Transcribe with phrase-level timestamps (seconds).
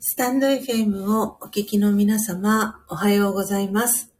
[0.00, 4.12] スタンド FM をお聞きの皆様、おはようございます。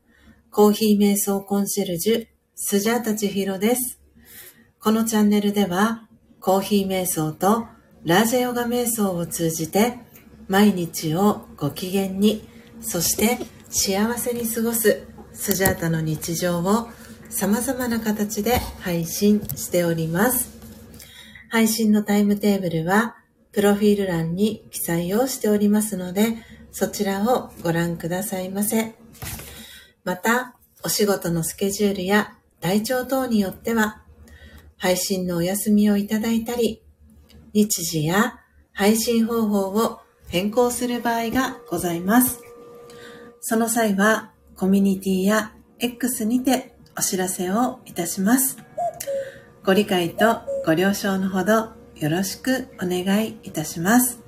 [0.51, 4.01] コーヒー瞑想コンシェルジュ、スジャータチヒロです。
[4.81, 6.09] このチャンネルでは、
[6.41, 7.67] コーヒー瞑想と
[8.05, 9.99] ラージェヨガ瞑想を通じて、
[10.49, 12.49] 毎日をご機嫌に、
[12.81, 13.39] そして
[13.71, 16.89] 幸せに過ごすスジャータの日常を
[17.31, 20.54] 様々な形で配信しております。
[21.55, 23.15] 配信のタイムテーブルは、
[23.53, 26.39] プロフィール欄に記載をしておりますので、
[26.73, 28.97] そちらをご覧くださいませ。
[30.03, 34.03] また、お仕事のスケジュールや体調等によっては、
[34.79, 36.83] 配信のお休みをいただいたり、
[37.53, 38.41] 日時や
[38.73, 42.41] 配信方法を変更する場合がございます。
[43.43, 48.64] その際は、コミュニティや X にてお知らせをいたします。
[49.65, 54.21] ご理解とご了承のほどよろしくお願いいたします。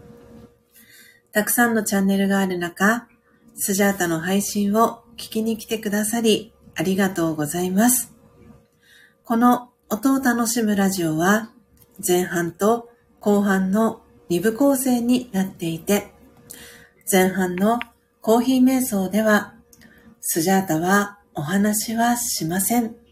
[1.30, 3.06] たくさんのチャンネルがある中、
[3.54, 8.14] スジャータの配信を聞きに来てくださり、ありがとうございます。
[9.26, 11.50] この音を楽しむラジオは、
[12.06, 12.88] 前半と
[13.20, 14.00] 後半の
[14.30, 16.14] 2部構成になっていて、
[17.12, 17.78] 前半の
[18.22, 19.52] コーヒー瞑想では、
[20.22, 23.05] スジャータはお話はしません。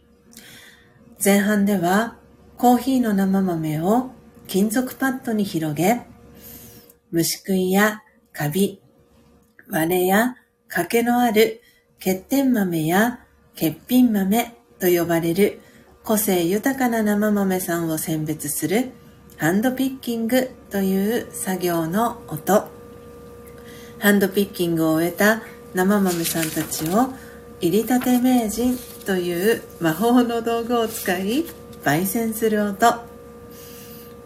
[1.25, 2.19] 前半では、
[2.59, 4.11] コーヒーの生豆を
[4.47, 6.03] 金属パッドに広げ、
[7.11, 8.03] 虫食いや
[8.35, 8.82] カビ、
[9.71, 10.37] 割れや
[10.69, 11.62] 欠けのある
[11.99, 13.21] 欠点豆や
[13.55, 15.61] 欠品豆と呼ばれる
[16.03, 18.91] 個性豊かな生豆さんを選別する
[19.38, 22.69] ハンドピッキングという作業の音。
[23.99, 25.41] ハンドピッキングを終えた
[25.73, 27.15] 生豆さんたちを
[27.62, 31.44] 入りたて名人という魔法の道具を使い
[31.84, 32.94] 焙煎する音。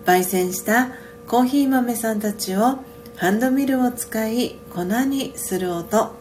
[0.06, 0.92] 焙煎した
[1.26, 2.78] コーヒー豆さんたちを
[3.16, 6.14] ハンドミルを使い粉にする音。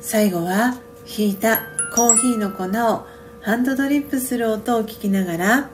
[0.00, 1.62] 最後はひいた
[1.94, 3.06] コーヒーの粉を
[3.40, 5.70] ハンドドリップする音を聞きながら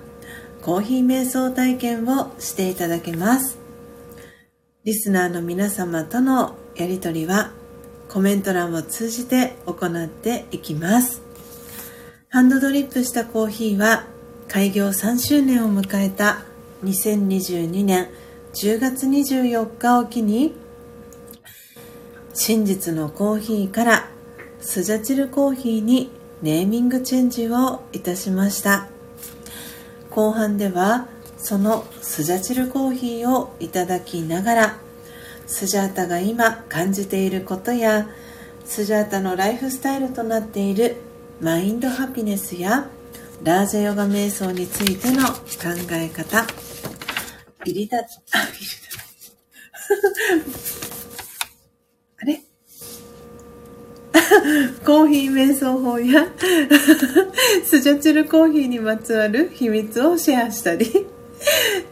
[0.62, 3.58] コーヒー瞑想体験をしていただけます。
[4.84, 7.50] リスナーの皆様とのやりとりは
[8.08, 11.31] コメント欄を通じて行っていきます。
[12.34, 14.06] ハンドドリップしたコーヒーは
[14.48, 16.44] 開業3周年を迎えた
[16.82, 18.08] 2022年
[18.54, 20.54] 10月24日を機に
[22.32, 24.08] 真実のコーヒーから
[24.62, 28.88] スジャチルコーヒーにネーミングチェンジをいたしました。
[30.08, 34.78] 後半ではそのスジャチルコーヒーをいただきながら
[35.46, 38.08] スジャータが今感じていることや
[38.64, 40.96] スジャータのライフスタイルとなっている
[41.42, 42.86] マインドハピネスや
[43.42, 45.34] ラージャヨガ瞑想についての考
[45.90, 46.46] え方
[47.64, 48.16] 入りた、あ、入れ
[48.86, 48.92] た。
[52.22, 52.40] あれ？
[54.86, 56.28] コーヒー瞑想法や
[57.64, 61.08] スジャチルコーヒーにまつわる秘密をシェアしたり、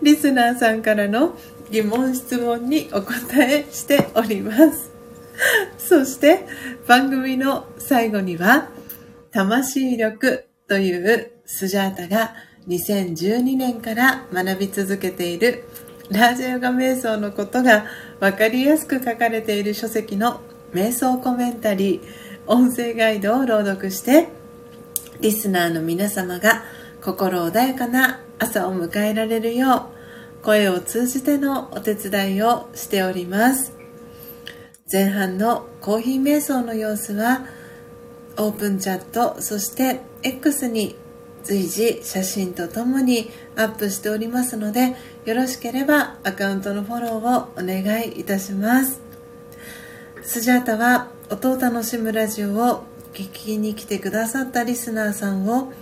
[0.00, 1.37] リスナーさんからの
[1.73, 4.91] 疑問質問にお答えしております。
[5.76, 6.47] そして
[6.87, 8.69] 番組の最後には、
[9.32, 12.35] 魂力というスジャータが
[12.69, 15.65] 2012年から学び続けている
[16.11, 17.87] ラージャヨガ瞑想のことが
[18.19, 20.41] 分かりやすく書かれている書籍の
[20.73, 22.03] 瞑想コメンタリー
[22.47, 24.29] 音声ガイドを朗読して
[25.21, 26.62] リスナーの皆様が
[27.03, 29.91] 心穏やかな朝を迎えられるよ
[30.41, 33.75] う声を通じてのお手伝いをしております。
[34.91, 37.47] 前半のコーヒー瞑想の様子は
[38.40, 40.96] オープンチャットそして X に
[41.42, 44.96] 随時写真とともにアップしておりますので
[45.26, 49.02] よろしければアカウントのフォローをお願いいたします。
[50.22, 55.72] スジャータは音を楽しむラジオを聞きに来てくださったリスナーさんを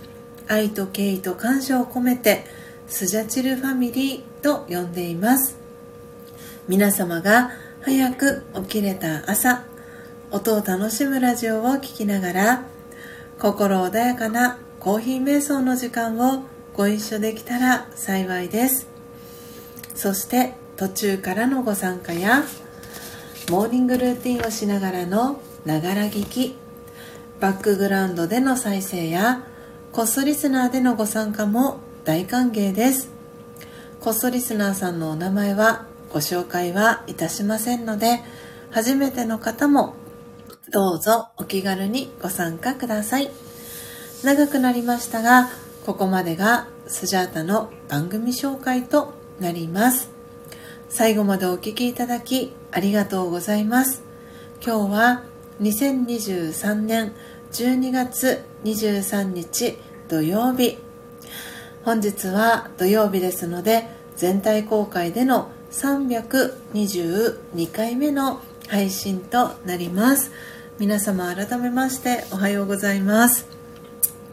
[0.47, 2.43] 愛と敬意と感謝を込めて
[2.87, 5.57] スジャチルファミリーと呼んでいます。
[6.67, 7.51] 皆様が
[7.81, 9.68] 早く起きれた朝
[10.31, 12.63] 音を楽しむラジオを聴きながら
[13.39, 16.43] 心穏やかなコーヒー瞑想の時間を
[16.75, 18.87] ご一緒できたら幸いです。
[19.95, 22.43] そして途中からのご参加や
[23.49, 26.55] モーニングルーティンをしながらのながら聞き
[27.39, 29.43] バックグラウンドでの再生や
[29.91, 33.09] コストリスナーでのご参加も大歓迎です。
[33.99, 38.21] コストリスナーさんのお名前はご紹介はいたしませんので
[38.69, 39.95] 初めての方も
[40.71, 43.31] どうぞお気軽にご参加ください。
[44.23, 45.49] 長くなりましたが
[45.85, 50.11] ここまでがスジャータの番組紹介となります。
[50.89, 54.03] 最後までお聴きいただきありがとうございます。
[54.63, 55.23] 今日は
[55.61, 57.13] 2023年
[57.51, 60.77] 12月23日土曜日。
[61.83, 70.31] 本日は土曜日ですので全体公開での322回目の配信となります。
[70.79, 73.45] 皆様改めましておはようございます。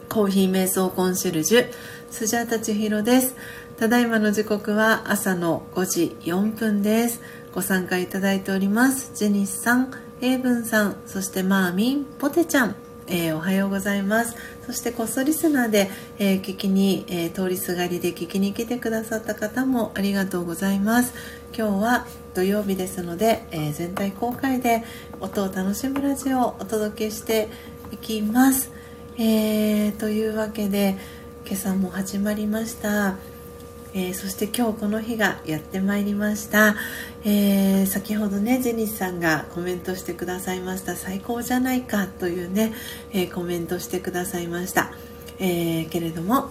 [0.09, 1.71] コーヒー瞑想コンシェルジュ
[2.09, 3.35] スジャータチヒロです。
[3.77, 7.21] ただいまの時刻は朝の5時4分です。
[7.53, 9.11] ご参加いただいております。
[9.17, 12.77] ジェニスさん、エイブンさんそしてマーミン、ポテちゃん。
[13.09, 14.37] えー、おはようございます。
[14.67, 21.13] そしてこっそリスナーで、えー、聞きに、えー、通りすがりで聞きに来てくださった方もありがとうございます。
[21.53, 24.85] 今日は土曜日ですので、え全体公開で
[25.23, 27.49] 音を楽しむラジオをお届けして
[27.91, 28.71] いきます、
[29.17, 30.99] えというわけで
[31.47, 33.17] 今朝も始まりました。
[33.95, 36.77] えー、そして今日この日がやってまいりました、
[37.25, 40.95] えー、先ほどねジェニスさんがコメントしてくださいました。
[40.95, 42.75] 最高じゃないかというね、
[43.15, 44.93] えー、コメントしてくださいました、
[45.39, 46.51] えけれども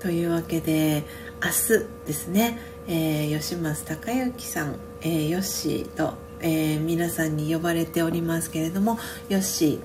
[0.00, 1.04] というわけで
[1.44, 9.80] 明日ですね、え吉松隆之さん、えヨッシーと、え皆さんに呼ばれておりますけれどもヨッシ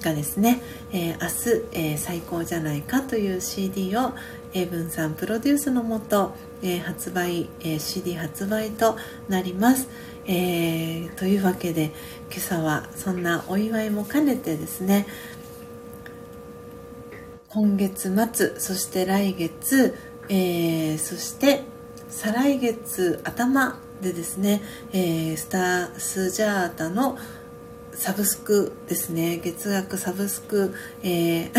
[0.00, 4.12] ーがですね、えー、明日、えー、最高じゃないかという CD を
[4.54, 8.96] 英文さんプロデュースのもと、えー、発売、えー、CD 発売と
[9.28, 9.88] なります、
[10.26, 11.92] えー、というわけで
[12.30, 15.06] 今朝はそんなお祝いも兼ねてですね
[17.48, 19.96] 今月末そして来月、
[20.28, 21.64] えー、そして
[22.08, 24.62] 再来月頭でですね、
[24.92, 27.18] えー、スタースジャータの
[27.92, 29.38] サブスクですね。
[29.42, 31.50] 月額サブスク、えー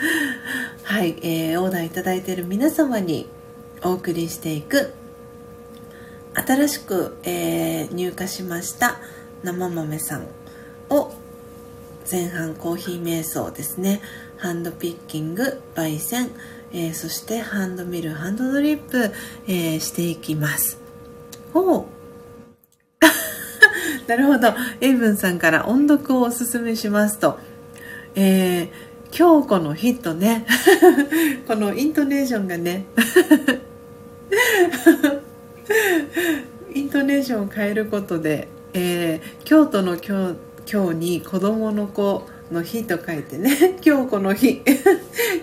[0.82, 3.28] はい、えー、オーダーいただいている皆様に
[3.82, 4.94] お送りしていく
[6.34, 8.98] 新しく、えー、入荷しました
[9.42, 10.26] 生豆さん
[10.88, 11.12] を
[12.10, 14.00] 前半コーヒー瞑想ですね。
[14.36, 16.30] ハンドピッキング焙煎、
[16.72, 19.12] えー、そしてハンドミルハンドドリップ、
[19.46, 20.83] えー、していきます。
[21.54, 21.84] おう
[24.06, 24.52] なるほど。
[24.80, 27.38] エイブンさんから音読をおすすめしますと。
[28.14, 28.68] えー、
[29.10, 30.46] 京子のヒットね。
[31.46, 32.84] このイントネーションがね。
[36.74, 40.34] イントネーションを変えることで、えー、京都の京
[40.66, 43.78] 京に子供の子の日と書いてね。
[43.80, 44.62] 京子の日。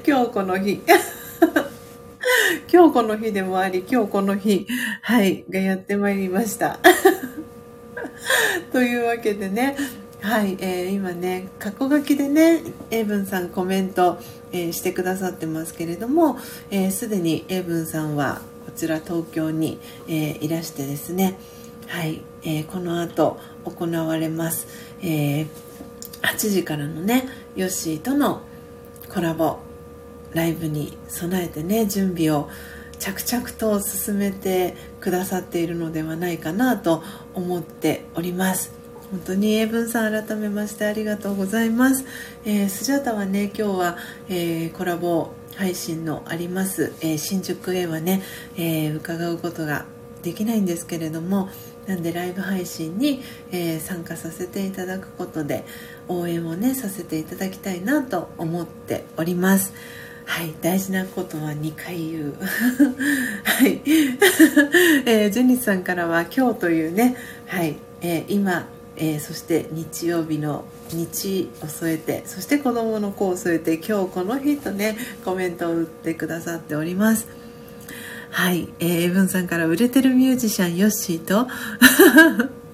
[0.04, 0.82] 京子の日。
[2.68, 4.68] 京子の日でもあり、京子の日、
[5.02, 6.80] はい、がやってまいりました。
[8.72, 9.76] というわけでね、
[10.22, 12.62] はい、えー、今ね、過去書きでね、
[12.92, 14.20] エイブンさんコメント、
[14.52, 21.38] えー、してくださってますけれども、す、えー、で、にエイブンさんはこちら東京に、えいらしてですね、
[21.88, 24.68] はい、えこの後行われます、
[25.02, 25.48] え
[26.22, 28.42] 8時からのね、ヨッシーとの
[29.10, 29.58] コラボ
[30.34, 32.50] ライブに備えてね、準備を
[33.00, 38.82] 着々と進めてくださっているのではないかなと思っております。
[39.12, 42.06] 本当に英文さん改めましてありがとうございます、
[42.46, 43.98] えー、スジャタはね今日は、
[44.30, 48.24] えー、コラボ配信のあります、えー、新宿へはね、
[48.56, 49.86] えー、伺うことが
[50.24, 51.50] できないんですけれども
[51.88, 53.22] なんでライブ配信に、
[53.52, 55.66] えー、参加させていただくことで
[56.08, 59.74] 応援をねさせていただきたいなと思っております。
[60.26, 62.36] はい大事なことは2回言う。
[63.44, 63.82] はい、
[65.06, 67.16] えー、ジェニスさんからは今日というね
[67.48, 77.28] はい、えー、今、えー、そして日曜日の日を添えてそして子供の子を添えて今日この日とねコメントを打ってくださっております。
[78.30, 81.48] はい、えー、エブンさんから売れてるミュージシャンヨッシーと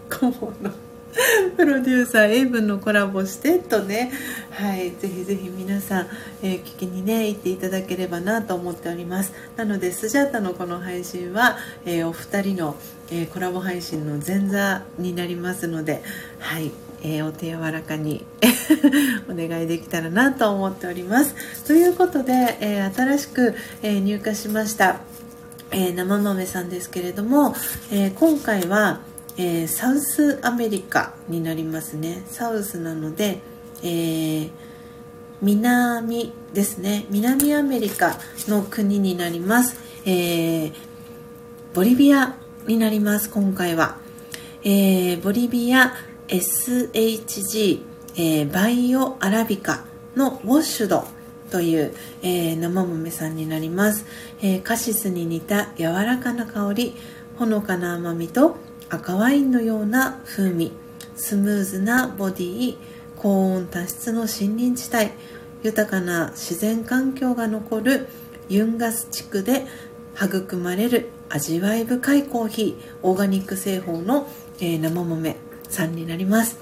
[0.10, 0.87] 顧問の
[1.56, 4.12] プロデューサーエイブンのコラボしてとね。
[4.52, 4.92] はい。
[4.92, 6.08] ぜひぜひ皆さん、
[6.42, 9.34] えー、聞きにね行っていただければなと思っております。
[9.56, 12.76] なのでスジャータのこの配信は、えー、お二人の、
[13.12, 16.04] えー、コラボ配信の前座になりますので
[16.40, 16.72] はい。
[17.04, 18.26] えー、お手柔らかに
[19.30, 21.36] お願いできたらなと思っております。
[21.66, 24.98] ということで、えー、新しく、えー、入荷しました、
[25.70, 27.54] え生豆さんですけれども、
[27.92, 29.02] え今回は
[29.38, 32.24] えー、 South America になりますね。
[32.28, 33.40] South なので、
[33.84, 34.52] えー、
[35.42, 37.06] 南ですね。
[37.10, 38.18] 南アメリカ
[38.48, 40.74] の国になります、えー、
[41.74, 43.98] ボリビアになります今回は、
[44.64, 45.94] えー、ボリビア
[46.28, 47.82] SHG、
[48.16, 51.06] えー、バイオアラビカのウォッシュド
[51.52, 54.06] という、えー、生豆さんになります、
[54.42, 56.96] えー、カシスに似た柔らかな香り
[57.38, 58.58] ほのかな甘みと
[58.90, 60.72] 赤ワインのような風味
[61.16, 62.78] スムーズなボディ
[63.18, 65.12] 高温多湿の森林地帯
[65.64, 68.08] 豊かな自然環境が残る
[68.48, 69.66] ユンガス地区で
[70.16, 74.28] 育まれる味わい深いコーヒーオーガニック製法の、
[74.60, 75.36] えー、生豆
[75.70, 76.58] さんになります。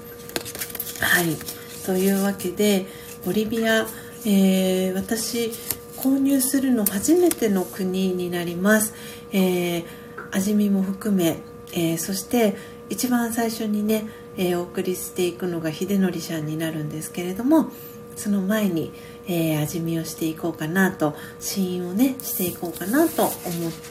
[1.00, 1.36] はい。
[1.84, 2.86] というわけで
[3.24, 3.86] ボリビア、
[4.24, 5.52] えー、私
[5.96, 8.92] 購入するの初めての国になります、
[9.32, 9.84] えー、
[10.32, 11.38] 味見も含め、
[11.76, 12.56] えー、そして
[12.88, 17.70] 一番最初にね、えお送りしていくのが秀則さんになるんですけれども
[18.16, 18.92] その前に、
[19.26, 23.32] えー、味見をしていこうかなと試飲をねしていこうかなと思っ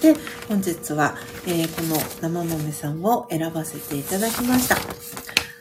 [0.02, 0.16] て
[0.48, 1.16] 本日は、
[1.48, 4.76] え、この生豆さんを選ばせていただきました。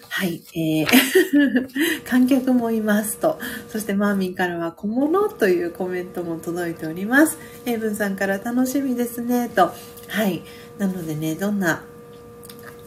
[0.08, 0.86] はい、えー、
[2.08, 3.38] 観客もいますと。
[3.68, 7.36] そしてマーミンからは小物というコメントも届いております。
[7.66, 9.72] エイブンさんから楽しみですねと。
[10.08, 10.42] はい。
[10.78, 11.82] なのでねどんな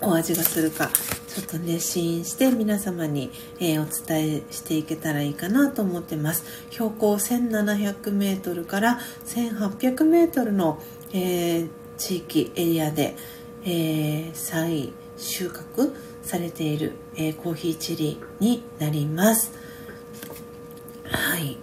[0.01, 0.89] お味がするか
[1.27, 6.43] ちょっとね試飲して皆様に、えー、お伝えしていけたらいいかなと思ってます。
[6.71, 10.81] 標高 1700m から 1800m の、
[11.13, 13.15] えー、地域エリアで、
[13.63, 19.51] えー、再収穫されている、えコーヒーチリになります。
[21.03, 21.57] はい。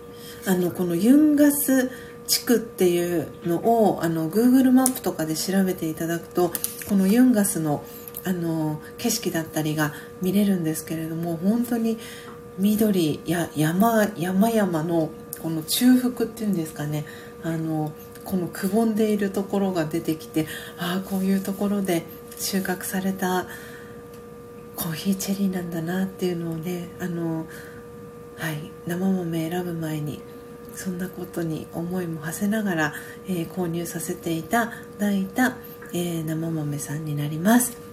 [0.47, 1.91] あのこのユンガス
[2.27, 6.53] 地区っていうのをあの Google マップとかで調べていただくと
[6.89, 7.85] このユンガスの
[8.25, 11.99] あの景色だったりが見れるんですけれども本当に
[12.59, 15.11] 緑や山山々の
[15.43, 17.05] この中腹っていうんですかね
[17.43, 17.93] あの
[18.25, 20.47] このくぼんでいるところが出てきて
[20.79, 22.05] ああこういうところで
[22.39, 23.47] 収穫された
[24.77, 27.47] コーヒーチェリーなんだなっていうのをねあの、
[28.37, 30.23] はい、生豆選ぶ前に
[30.75, 32.95] そんなことに思いも馳せながら、
[33.29, 35.57] えー、購入させていただいた、
[35.93, 37.84] えー、生豆さんになります。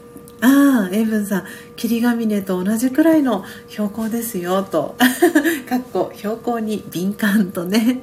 [0.41, 1.45] ああ、エイブンさん、
[1.75, 4.95] 霧ヶ峰と同じくらいの標高ですよ、と。
[5.69, 8.01] かっこ、標高に敏感とね。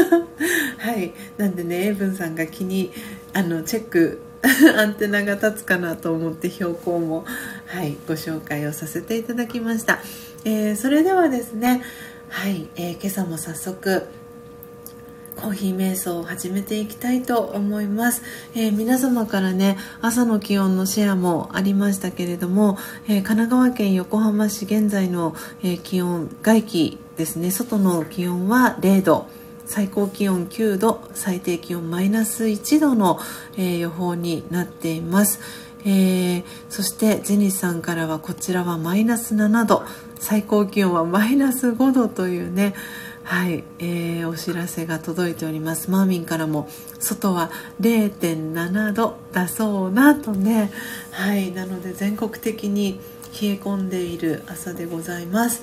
[0.78, 1.12] はい。
[1.36, 2.90] なんでね、エイブンさんが気に、
[3.34, 4.22] あの、チェック、
[4.78, 7.26] アンテナが立つかなと思って標高も、
[7.66, 10.00] はい、ご紹介をさせていただきました。
[10.44, 11.82] えー、それではですね、
[12.28, 14.04] はい、えー、今朝も早速、
[15.40, 18.22] コーヒー瞑想を始めていきたいと思います、
[18.56, 27.50] えー、皆様からね朝の気温のシェアもありましたけれども、えー、神奈川県横浜市現在の、えー、気温外気ですね。
[27.50, 29.26] 外の気温は0度。
[29.66, 31.02] 最高気温9度。
[31.14, 33.18] 最低気温マイナス1度の、
[33.56, 35.40] え予報になっています、
[35.84, 39.82] えそしてジェニスさんからはこちらはマイナス7度。
[40.20, 42.74] 最高気温はマイナス5度というね
[43.28, 46.66] はい、えー、お知らせが届いておりますマーミンからも
[46.98, 50.70] 外は0.7度だそうなとね
[51.10, 52.98] はいなので全国的に
[53.38, 55.62] 冷え込んでいる朝でございます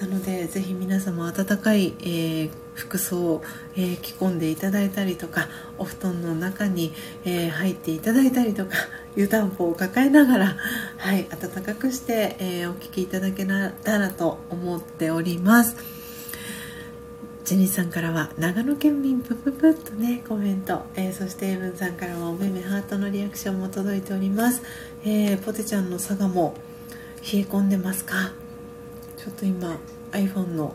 [0.00, 3.42] なのでぜひ皆様暖かい、えー、服装を、
[3.76, 6.94] えー、着込んでいただいたりとかお布団の中に、
[7.26, 8.76] えー、入っていただいたりとか
[9.14, 10.56] 湯たんぽを抱えながら、
[10.96, 15.93] はい、暖かくして、えお聴きいただけたらと思っております。
[17.44, 24.62] ジェニーさんからは長野県民プププッとねコメント、えー、そしてエブンさんからはおめめハートのリアクションも届いております、
[25.04, 26.54] えー、ポテちゃんの佐賀も
[27.20, 28.32] 冷え込んでますか？
[29.18, 29.76] ちょっと今
[30.12, 30.74] iPhone の、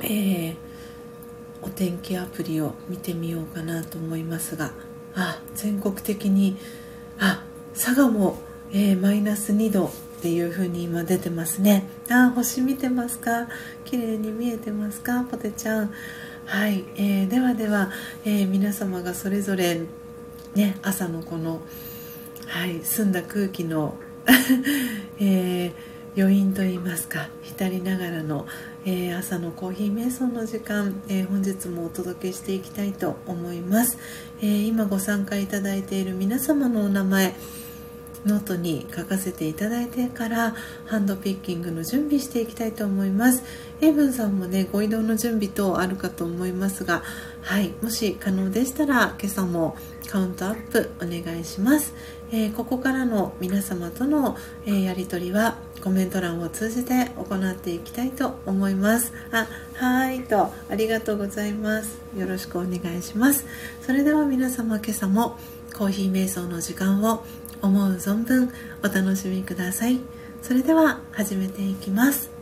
[0.00, 0.56] えー、
[1.60, 4.72] お天気アプリを見てみようかなと思いますが。
[5.16, 6.56] あ全国的に
[7.18, 8.38] あ佐賀も、
[8.72, 9.92] えー、マイナス2度
[10.24, 11.84] っていう風に今出てますね。
[12.08, 13.46] あ星見てますか？
[13.84, 15.22] 綺麗に見えてますか？
[15.30, 15.90] ポテちゃん。
[16.46, 17.90] はい、えー、ではでは、
[18.24, 19.82] えー、皆様がそれぞれ
[20.54, 21.60] ね朝のこの
[22.46, 23.96] はい澄んだ空気の
[25.20, 28.46] えー、余韻といいますか浸りながらの、
[28.86, 33.98] えー、朝のコーヒー瞑想の時間、えー、本日もお届けしていきたいと思います、
[34.40, 37.34] えー、今ご参加いただいている皆様のお名前
[38.24, 40.54] ノートに書かせていただいてから
[40.86, 43.42] ハンドピッキングの準備していきたいと思います。
[43.80, 47.02] エイブンさんもねご移動の準備等あるかと思いますが
[47.42, 49.76] はいもし可能でしたら今朝も
[50.08, 51.92] カウントアップお願いします、
[52.30, 59.12] えー、ここからの皆様との、えー、やり取りはコメント欄を通じて行っていきたいと思います。
[59.32, 61.98] あはいとありがとうございます。
[62.16, 63.44] よろしくお願いします。
[63.82, 65.36] それでは皆様今朝も
[65.76, 67.22] コーヒー瞑想の時間を
[67.64, 69.98] 思う存分お楽しみください。
[70.44, 72.34] それでは始めていきます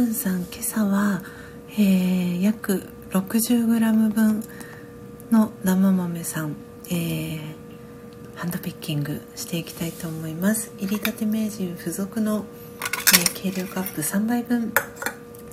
[0.00, 1.20] 分さん今朝は、
[1.72, 4.44] えー、約 60g 分
[5.32, 6.54] の生豆さん、
[6.88, 7.40] えー、
[8.36, 10.72] ハンドピッキングしていきたいと思います。
[10.78, 12.44] 入りたて名人付属の、
[12.78, 14.72] えー、計量カップ3杯分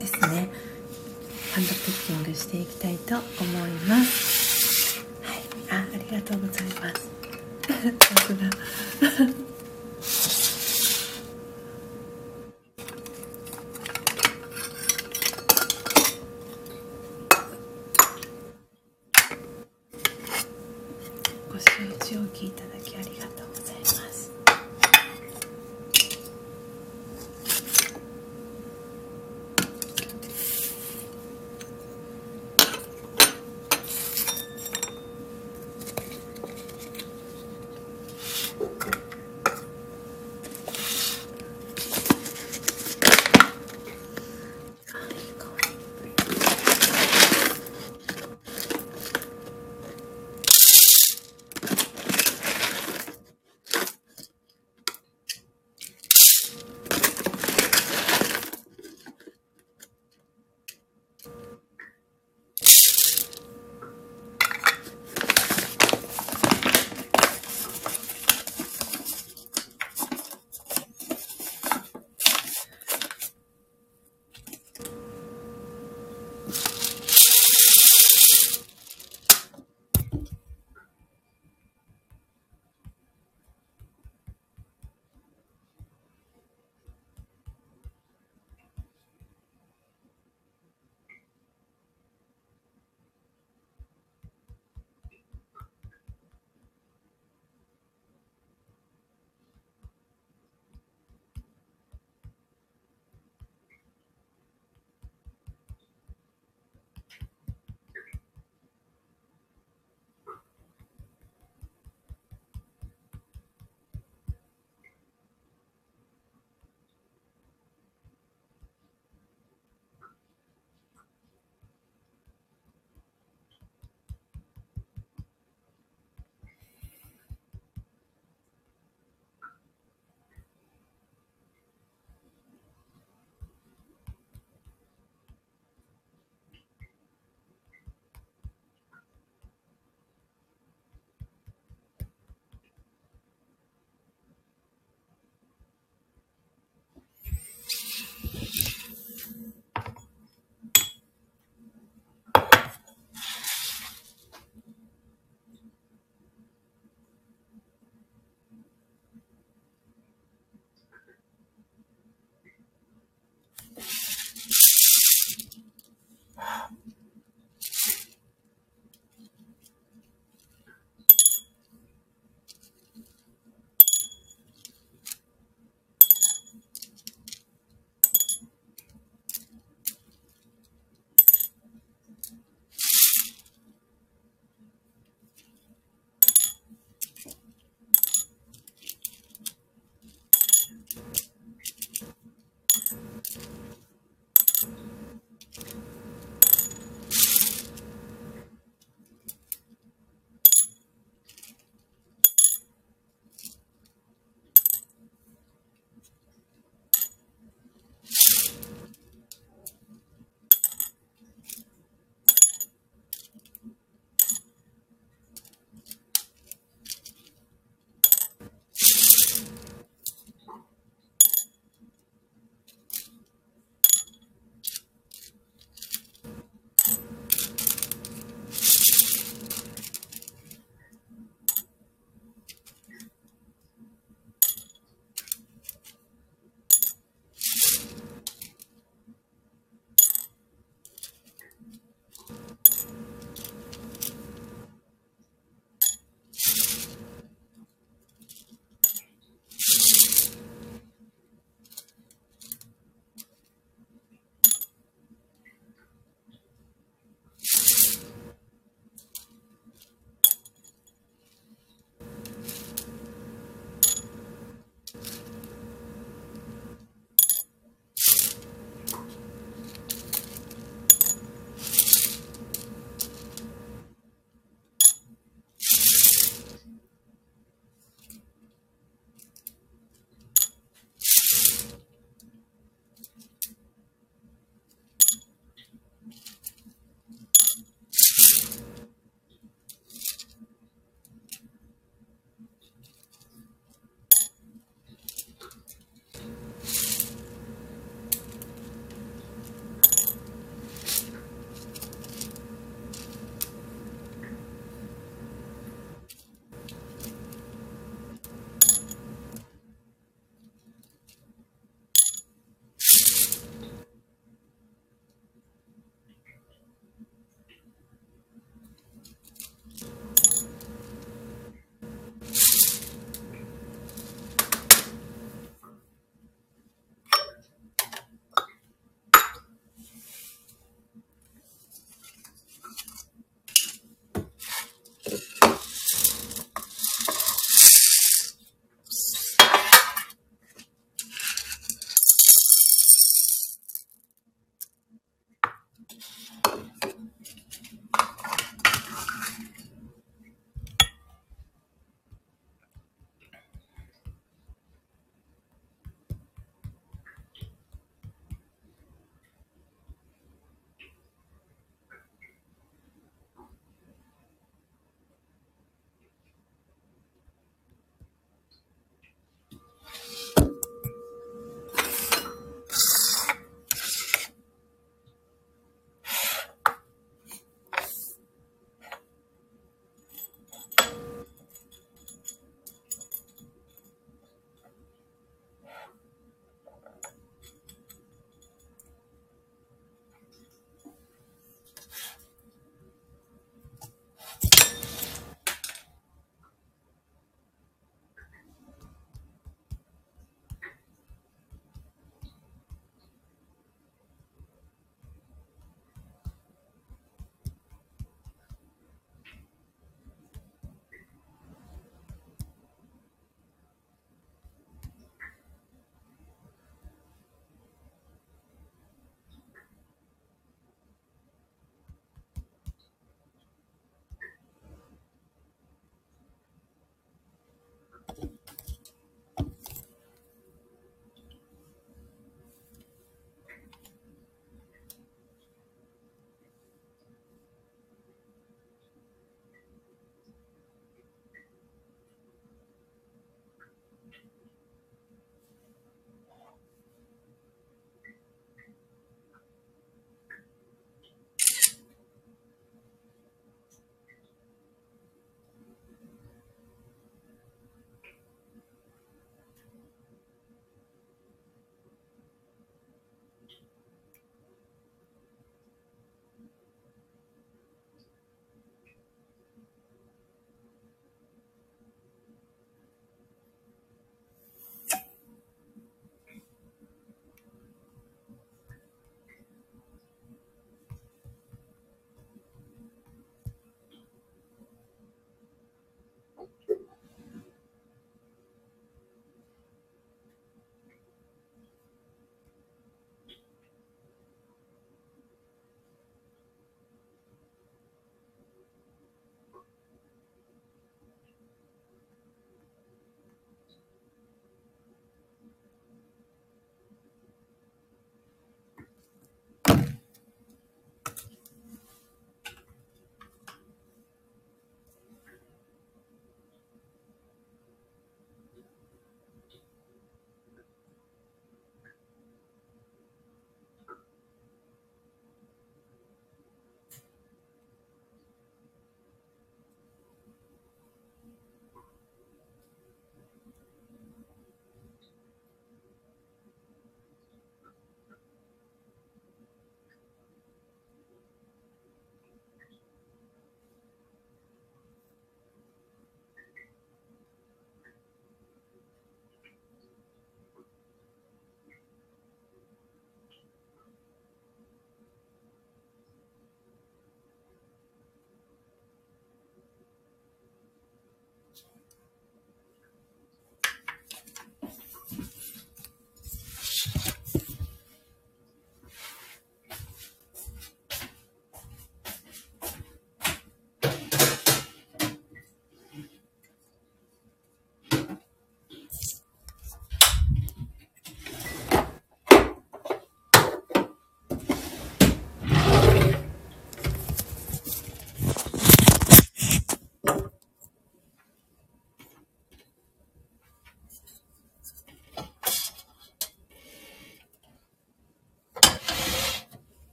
[0.00, 0.50] ですね。
[1.54, 5.00] ハンドピッキングしていきたいと思います。
[5.22, 5.42] はい。
[5.70, 6.92] あありがとうございま
[9.30, 9.34] す。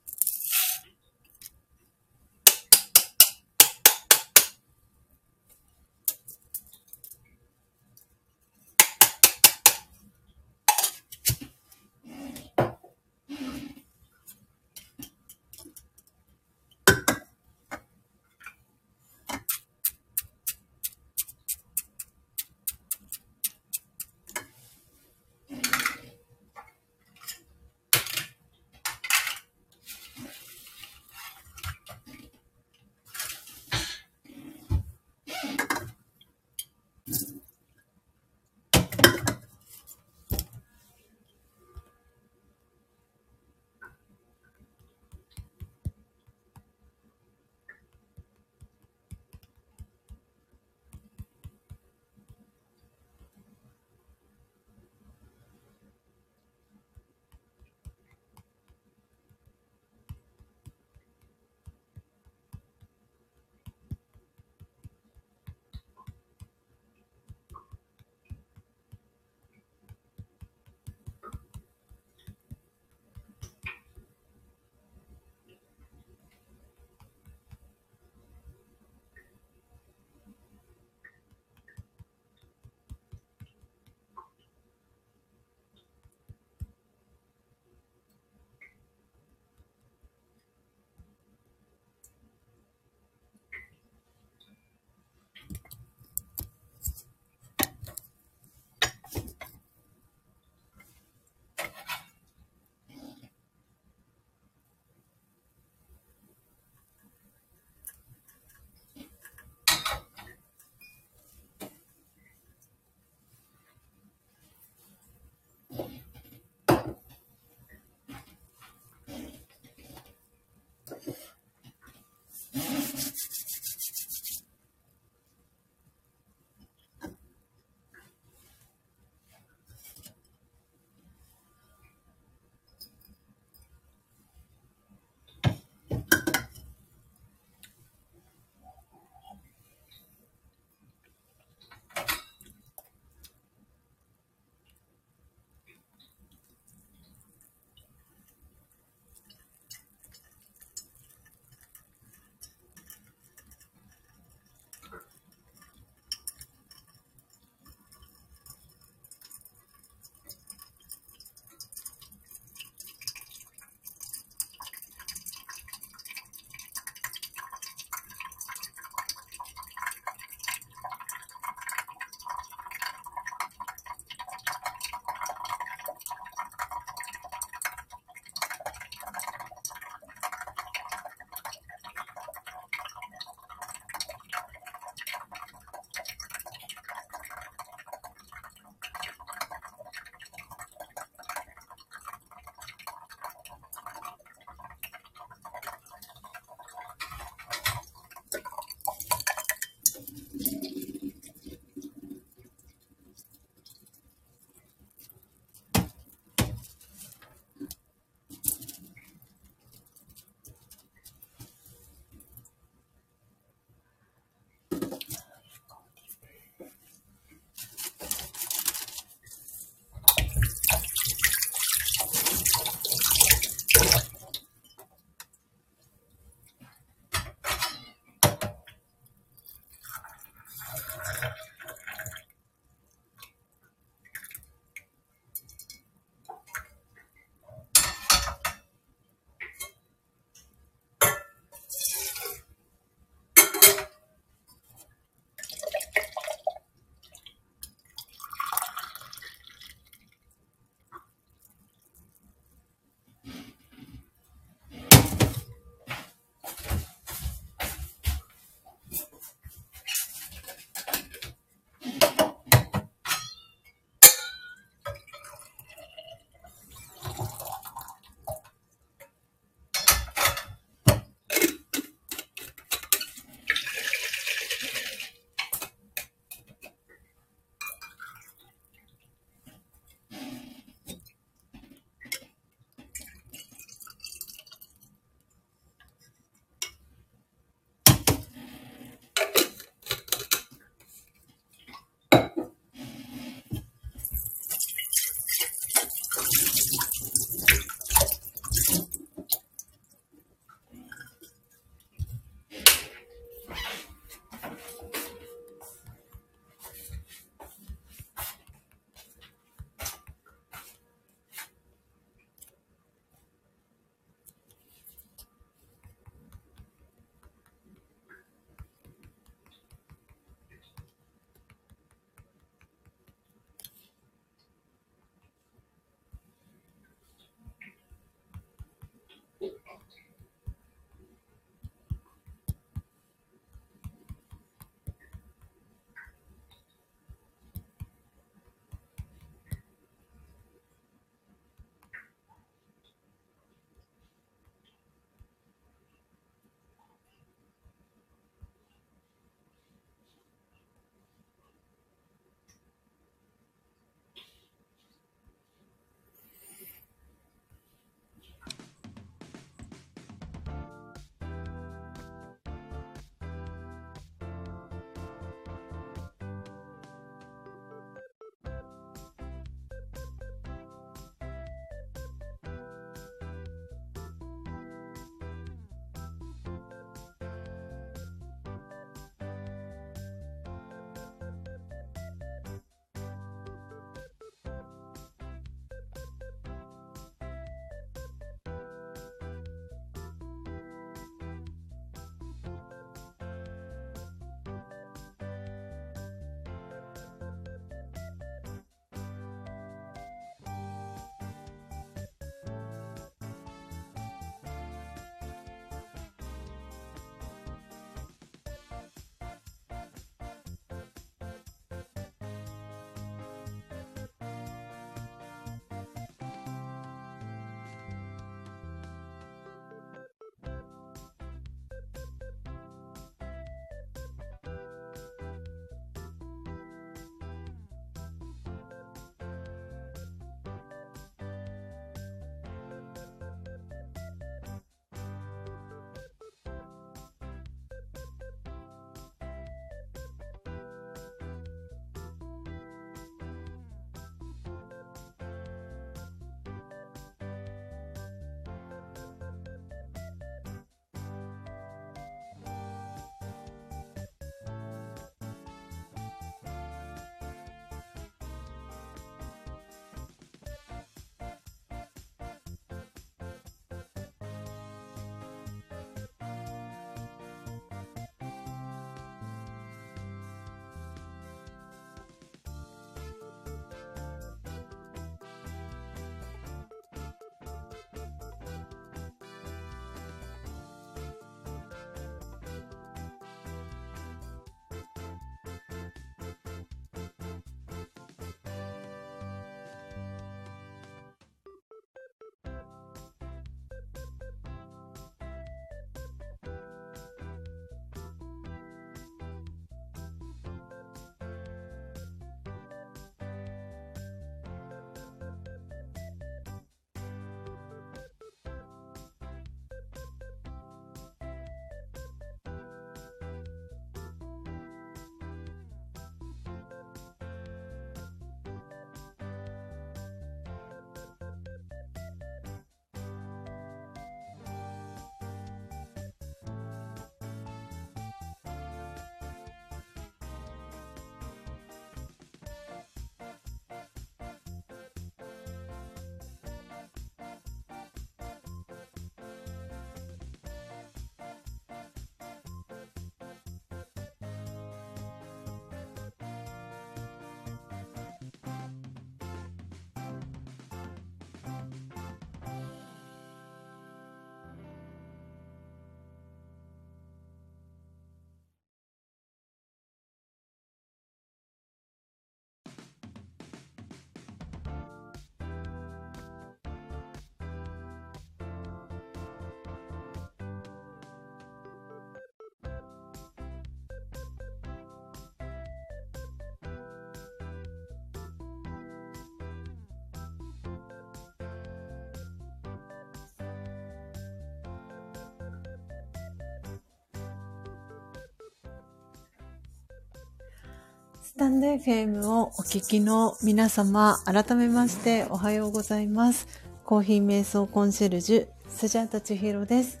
[591.30, 596.48] スタンド FM をお聞きの皆様、改めましておはようございます。
[596.84, 600.00] コーヒー瞑想コンシェルジュ、スジャータチヒロです。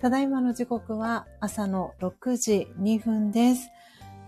[0.00, 3.70] ただいまの時刻は朝の6時2分です。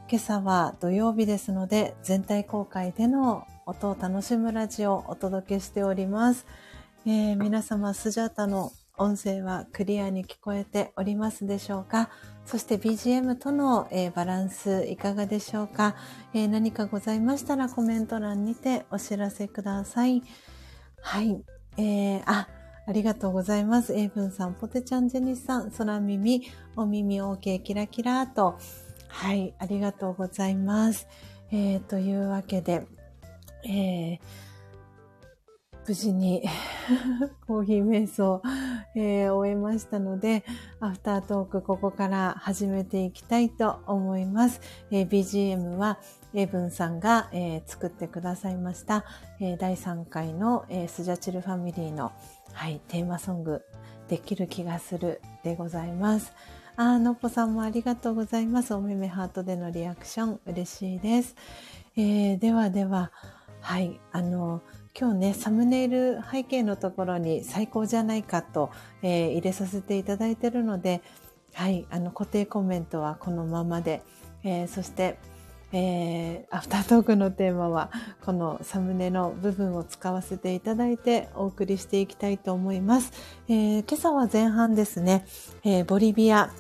[0.08, 6.46] 今朝は土曜日ですので、全体公開での音を楽しむラジオをお届けしております。
[7.04, 12.10] えー、皆様、スジャータの音声はクリアに聞こえておりますでしょうか？
[12.44, 15.96] そして BGM との、えー、バランスいかがでしょうか、
[16.34, 20.22] えー、何かございましたらコメント欄にてお知らせください。
[21.00, 21.42] はい。
[21.76, 22.48] えー、あ、
[22.86, 23.94] ありがとうございます。
[23.94, 26.42] エイブンさん、ポテちゃん、ジェニスさん、空耳、
[26.74, 28.58] お耳 OK、キラキラと。
[29.08, 31.06] はい、ありがとうございます。
[31.50, 32.86] えー、というわけで、
[33.64, 34.20] えー、
[35.88, 36.42] 無事に
[37.48, 38.42] コーヒー瞑想、
[38.94, 40.44] えー、終えましたので、
[40.80, 44.60] アフタートークここから始めていきたいと思います。
[44.90, 45.98] えー、BGM は
[46.34, 49.06] エブンさんが、えー、作ってくださいました、
[49.40, 52.12] え第3回の、えスジャチルファミリーの、
[52.52, 53.64] はい、テーマソング、
[54.08, 56.34] できる気がするでございます。
[56.76, 58.74] あのっぽさんもありがとうございます。
[58.74, 61.34] おめめハートでのリアクション嬉しいです。
[61.96, 63.10] えー、ではでは、
[63.62, 64.60] はい、あの、
[65.00, 71.02] 今日ね、サムネイル背景のところに最高じゃないかと、えー、入れさせていただいているので、
[71.54, 74.02] はい、あの固定コメントはこのままで、
[74.42, 75.20] えー、そして、
[75.70, 77.92] えー、アフタートークのテーマは
[78.24, 83.12] このサムネの部分を使わせていただいてお送りしていきたいと思います。
[83.48, 85.24] えー、今朝は前半ですね、
[85.62, 86.50] えー、ボリビア、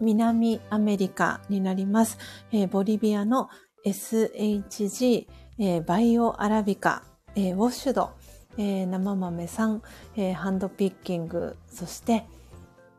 [0.00, 2.18] 南アメリカになります。
[2.50, 3.50] えー、ボリビアの
[3.86, 5.28] SHG、
[5.60, 7.04] えー、バイオアラビカ
[7.38, 8.10] えー、ウォッシュド、
[8.56, 9.82] えー、生豆さん、
[10.16, 12.26] えー、ハンドピッキング、そして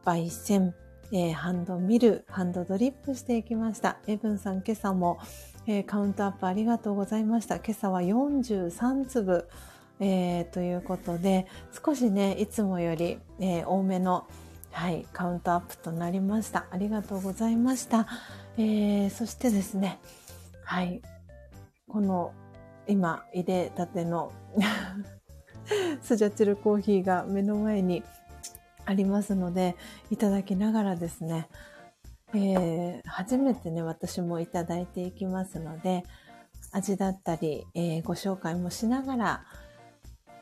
[0.06, 0.74] 焙煎、
[1.12, 3.98] えー、ハンドミル、ハンドドリップしていきました。
[4.08, 5.20] エブンさん、今朝も、
[5.68, 7.58] えー、カウントアップありがとうございました。
[7.58, 9.50] 今朝は43粒、
[10.00, 11.46] えー、ということで、
[11.86, 14.26] 少しね、いつもより、えー、多めの、
[14.72, 16.66] はい、カウントアップとなりました。
[16.72, 18.08] ありがとうございました。
[18.58, 20.00] えー、そしてですね、
[20.64, 21.02] はい、
[21.90, 22.32] この
[22.90, 24.32] 今入れたての
[26.02, 28.04] スジャチルコーヒーが目の前に
[28.86, 29.76] ありますので、
[30.10, 31.48] いただきながらですね、
[32.34, 36.04] えー、初めてね、私もいただいていきますので、
[36.72, 39.46] 味だったり、えー、ご紹介もしながら、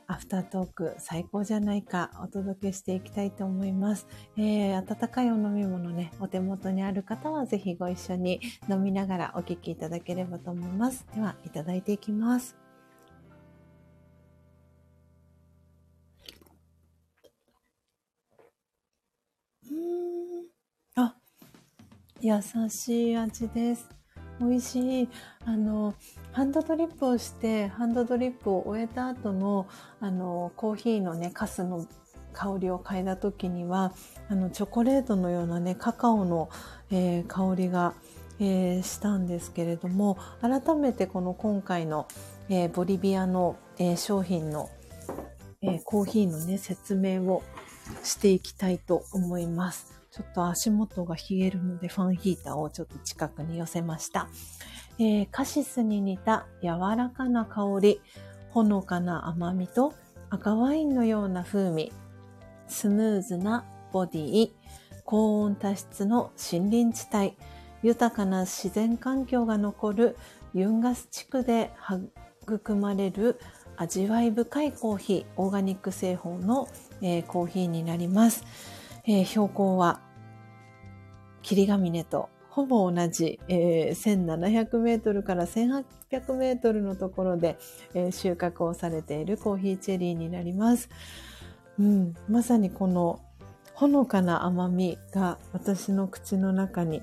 [0.10, 4.08] アフタートーク最高じゃないかお届けしていきたいと思います。
[4.38, 8.40] えー、温かいお飲み物ね、お手元にある方はぜひご一緒に
[8.70, 11.06] 飲みながらお聞きいただければと思います。
[11.14, 12.56] では、いただいていきます。
[19.70, 20.48] うん。
[20.96, 21.16] あ、
[22.22, 23.97] 優しい味です。
[24.40, 25.10] 美味しい。
[25.46, 25.94] あの、
[26.32, 29.68] ハンドドリップをして、ハンドドリップを終えた後の、
[30.00, 31.88] あの、コーヒーのね、カスの
[32.34, 33.94] 香りを嗅いだ時には、
[34.30, 36.50] あの、チョコレートのようなね、カカオの、
[36.92, 37.94] えー、香りが、
[38.40, 42.08] えー、したんですけれども、改めてこの今回の、
[42.50, 44.70] えー、ボリビアの、え商品の、
[45.62, 47.42] えコーヒーのね、説明を
[48.04, 49.94] していきたいと思います。
[50.18, 54.28] ちょっと足元が冷えるのでファンヒーターをちょっと近くに寄せました。
[54.98, 58.02] えー、カシスに似た柔らかな香り、
[58.50, 59.94] ほのかな甘みと
[60.32, 61.92] 赤ワインのような風味、
[62.68, 63.64] スムーズな
[63.94, 64.52] ボディ、
[65.06, 67.38] 高温多湿の森林地帯、
[67.84, 70.18] 豊かな自然環境が残る
[70.56, 71.72] ユンガス地区で
[72.42, 73.40] 育まれる
[73.76, 76.68] 味わい深いコーヒー、オーガニック製法の、
[77.04, 78.44] えー、コーヒーになります。
[79.06, 80.02] えー、標高は
[81.48, 87.58] 霧ヶ峰とほぼ同じ、えー、1700メートルから1800メートルのところで、
[87.94, 90.90] えー、収穫をされているコーヒーチェリーになります。
[91.80, 93.22] うん、まさにこの
[93.74, 97.02] ほのかな甘みが私の口の中に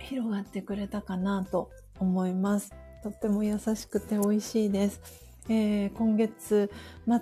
[0.00, 1.70] 広がってくれたかなと
[2.00, 2.72] 思います。
[3.04, 5.00] とっても優しくて美味しいです。
[5.48, 6.68] えー、今月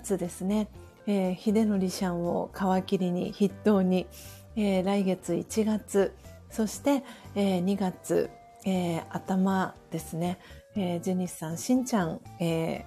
[0.03, 0.69] 末ですね、
[1.05, 4.07] えー、秀則シャンを皮切りに筆頭に、
[4.55, 6.13] えー、来月1月、
[6.49, 7.03] そして、
[7.35, 8.29] えー、2月、
[8.65, 10.39] えー、頭ですね、
[10.75, 12.85] えー、ジェニスさん、しんちゃん、え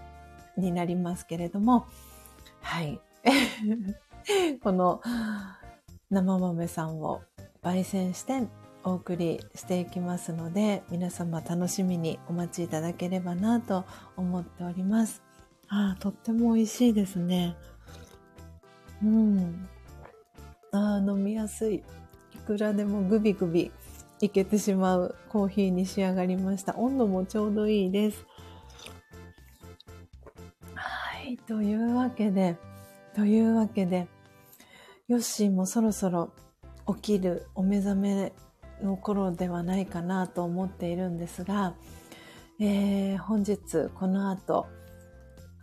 [0.57, 1.87] ー、になりますけれども、
[2.61, 3.01] はい。
[4.63, 5.01] この
[6.11, 7.23] 生豆さんを
[7.63, 8.47] 焙煎して
[8.85, 13.85] お送りしていきますので、皆様楽しみにお待ちいただければなと
[14.17, 15.23] 思っております。
[15.69, 17.57] あ、とっても美味しいですね。
[19.03, 19.69] うん。
[20.75, 21.77] あ、飲みやすい。
[21.77, 21.83] い
[22.47, 23.71] くらでもグビグビ
[24.21, 26.75] いけてしまうコーヒーに仕上がりました。
[26.77, 28.27] 温度もちょうどいいです。
[30.75, 32.57] はい、というわけで、
[33.15, 34.09] というわけで、
[35.07, 36.33] ヨッシーもそろそろ
[36.97, 38.33] 起きるお目覚め
[38.83, 41.75] の頃ではないかなと思っているんですが、
[42.61, 44.67] えー、本日この後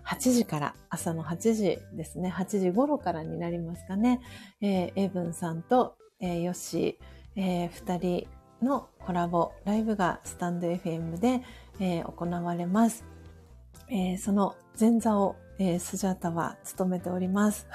[0.05, 4.21] 8時から朝の8時ですね、8時頃からになりますかね、
[4.61, 8.27] えー、エブンさんと、えー、ヨッシー、えー、2
[8.59, 11.41] 人のコラボライブがスタンド FM で、
[11.79, 13.03] えー、行われます。
[13.89, 17.67] えー、その前座を、えー、スジャータは務めております。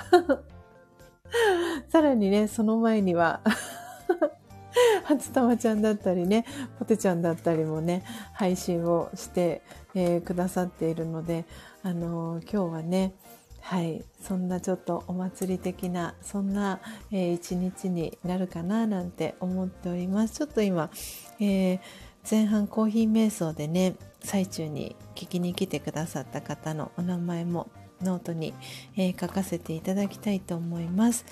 [1.89, 3.41] さらにね、その前には
[5.05, 6.45] 初玉ちゃんだったりね、
[6.79, 9.63] ポテちゃんだったりもね、配信をして、
[9.95, 11.45] えー、くださっているので、
[11.87, 13.15] あの、今日はね、
[13.61, 16.81] はい、そんなちょっとお祭り的な、そんな、
[17.13, 20.35] えー、一日になるかななんて思っております。
[20.35, 20.91] ちょっと今、
[21.39, 21.81] えー、
[22.29, 27.69] 前半コーヒー瞑想でね、最中に聞きに来てくださった方のお名前も
[28.03, 28.53] ノートに、
[28.97, 31.25] えー、書かせていただきたいと思います。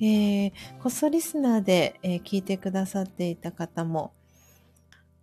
[0.00, 0.52] えー、
[0.82, 4.14] こっそリスナーで、えー、聞いてくださっていた方も、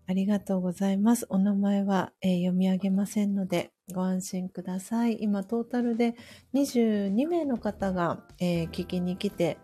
[0.10, 1.26] ありがとうございます。
[1.30, 5.18] お名前は、えー、読み上げませんので、ご安心ください。
[5.20, 6.16] 今、トータルで
[6.54, 9.58] 22名の方が、えー、聞きに来て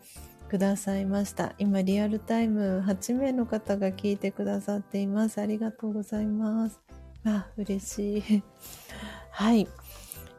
[0.49, 1.55] くださいました。
[1.59, 5.39] 今、リアルタイム8名の方が聞いてくださっています。
[5.39, 6.81] ありがとうございます。
[7.23, 8.43] あ、嬉しい。
[9.31, 9.65] はい。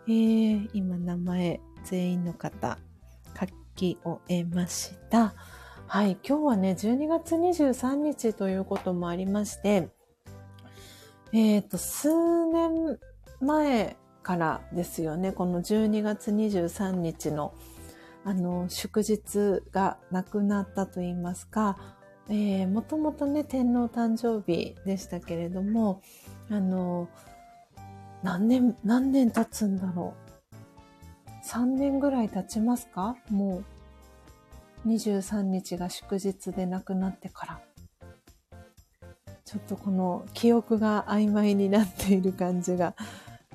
[0.07, 2.79] えー、今名前全員の方
[3.41, 5.35] 書き終えました。
[5.87, 9.91] はい、今日はね、12月23日ということもありまして、
[11.33, 12.09] えっ、ー、と、数
[12.47, 12.99] 年
[13.41, 17.55] 前からですよね、この12月23日の
[18.25, 21.77] あの、祝日がなくなったと言いますか、
[22.29, 26.01] えー、もともとね、天皇誕生日でしたけれども、
[26.51, 27.09] あの、
[28.23, 30.15] 何年、何年経つんだろ
[31.43, 31.47] う。
[31.47, 33.17] 3年ぐらい経ちますか？
[33.29, 33.65] もう、
[34.87, 37.61] 23日が祝日で亡くなってから。
[39.45, 42.95] ちょっとこの記憶が曖昧になっている感じが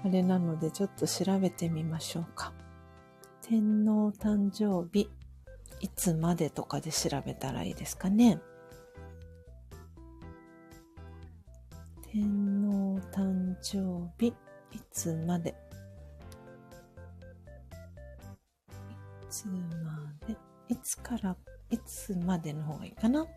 [0.03, 2.53] あれなので、ちょっと調べてみましょうか。
[3.41, 5.09] 天皇誕生日、
[5.81, 8.39] いつまでとかで調べたらいいですかね。
[12.11, 12.23] 天
[12.63, 15.55] 皇誕生日、いつまで
[19.29, 20.08] いつまで
[20.69, 21.35] いつから
[21.71, 23.25] いつまでの方がいいかな？
[23.25, 23.29] で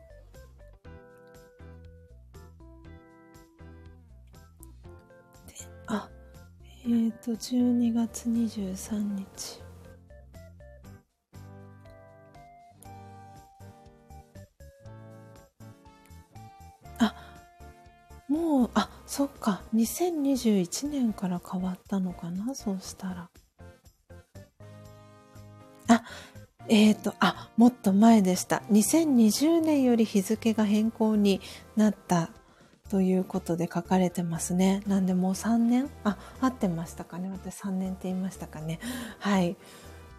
[5.87, 6.09] あ
[6.85, 9.63] えっ、ー、と12月23日
[16.99, 17.15] あ
[18.29, 19.63] もう、あ、そっか。
[19.75, 22.55] 2021年から変わったのかな？
[22.55, 23.31] そうしたら。
[26.69, 28.63] えっ、ー、と、あ、もっと前でした。
[28.71, 31.41] 2020年より日付が変更に
[31.77, 32.31] なった
[32.91, 34.83] ということで書かれてますね。
[34.87, 35.91] なんでもう3年？
[36.05, 38.81] あ、合ってましたかね私3年って言いましたかね。
[39.19, 39.57] はい。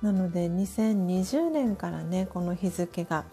[0.02, 3.26] なので2020年からね、この日付が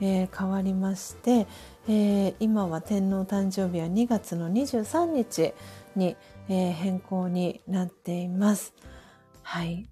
[0.00, 1.46] えー、変わりまして、
[1.88, 5.54] えー、今は天皇誕生日は2月の23日
[5.96, 6.16] に、
[6.48, 8.74] えー、変更になっています。
[9.42, 9.88] はい。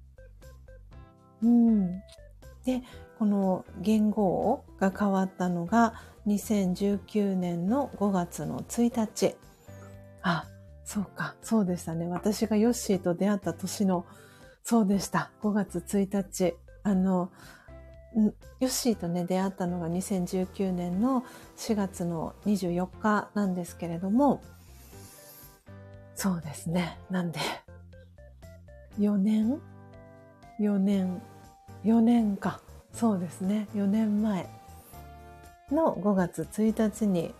[1.42, 2.02] うん。
[2.64, 2.82] で、
[3.18, 5.94] この元号が変わったのが
[6.26, 9.36] 2019年の5月の1日。
[10.22, 10.46] あ、
[10.84, 12.06] そうか、そうでしたね。
[12.08, 14.06] 私がヨッシーと出会った年の、
[14.62, 15.30] そうでした。
[15.42, 16.54] 5月1日。
[16.82, 17.30] あの、
[18.14, 21.24] ヨッシーとね、出会ったのが2019年の
[21.56, 24.42] 4月の24日なんですけれども、
[26.14, 26.98] そうですね。
[27.08, 27.38] なんで、
[28.98, 29.60] 4年
[30.58, 31.22] ?4 年、
[31.84, 32.60] 4年か。
[32.92, 33.68] そうですね。
[33.74, 34.48] 4年前
[35.70, 37.34] の5月1日に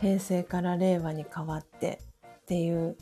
[0.00, 2.00] 平成から令和に変わって
[2.42, 2.96] っていう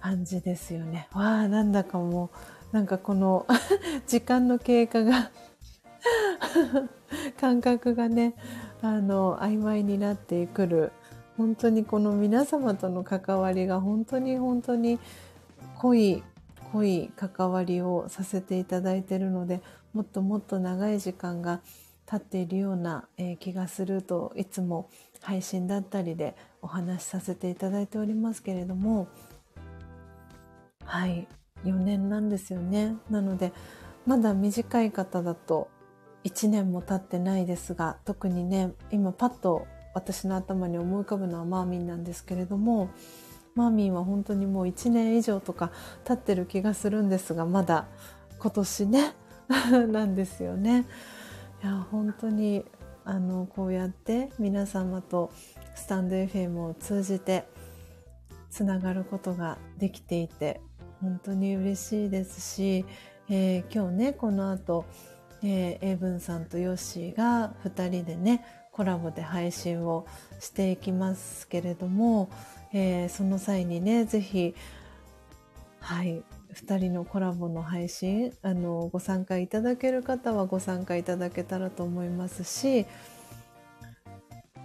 [0.00, 1.08] 感じですよね。
[1.12, 2.30] わあ、なんだかも
[2.72, 3.46] う、なんかこの
[4.06, 5.30] 時間の経過が
[7.40, 8.34] 感覚がね、
[8.82, 10.92] あの、曖昧になってくる。
[11.36, 14.98] 本当にこの皆様との関わりが本当に本当に
[15.76, 16.22] 濃い、
[16.72, 19.60] 濃い関わりをさせていただいてるので、
[19.92, 21.60] もっともっと長い時間が
[22.06, 24.88] 経っているような、え、気がするといつも
[25.20, 29.08] 配信だったりでお話しさせていただいておりますけれども、
[30.84, 31.26] はい、
[31.64, 32.96] 4年なんですよね。
[33.10, 33.52] なので、
[34.06, 35.68] まだ短い方だと
[36.24, 42.90] 1年も経ってないですが、特にね、今パッと私の頭に思い浮かぶのはマーミンなんですけれども、
[43.58, 45.72] マーミンは本当にもう1年以上とか
[46.04, 47.88] 経ってる気がするんですが、まだ
[48.38, 49.14] 今年ね、
[49.90, 50.86] なんですよね。
[51.64, 52.64] いや、本当に、
[53.04, 55.32] あの、こうやって皆様と
[55.74, 57.48] スタンド FM を通じて
[58.48, 60.60] つながることができていて、
[61.00, 62.84] 本当に嬉しいですし、
[63.28, 64.84] えー、今日ね、この後、
[65.42, 70.06] えー、英文さんとヨッシーが2人でね、コラボで配信を
[70.38, 72.30] していきますけれども、
[72.72, 74.54] えー、その際にね、ぜひ、
[75.80, 76.22] はい、
[76.54, 82.86] 2人のコラボの配信、あの、ご参加いただける方はご参加いただけたらと思いますし、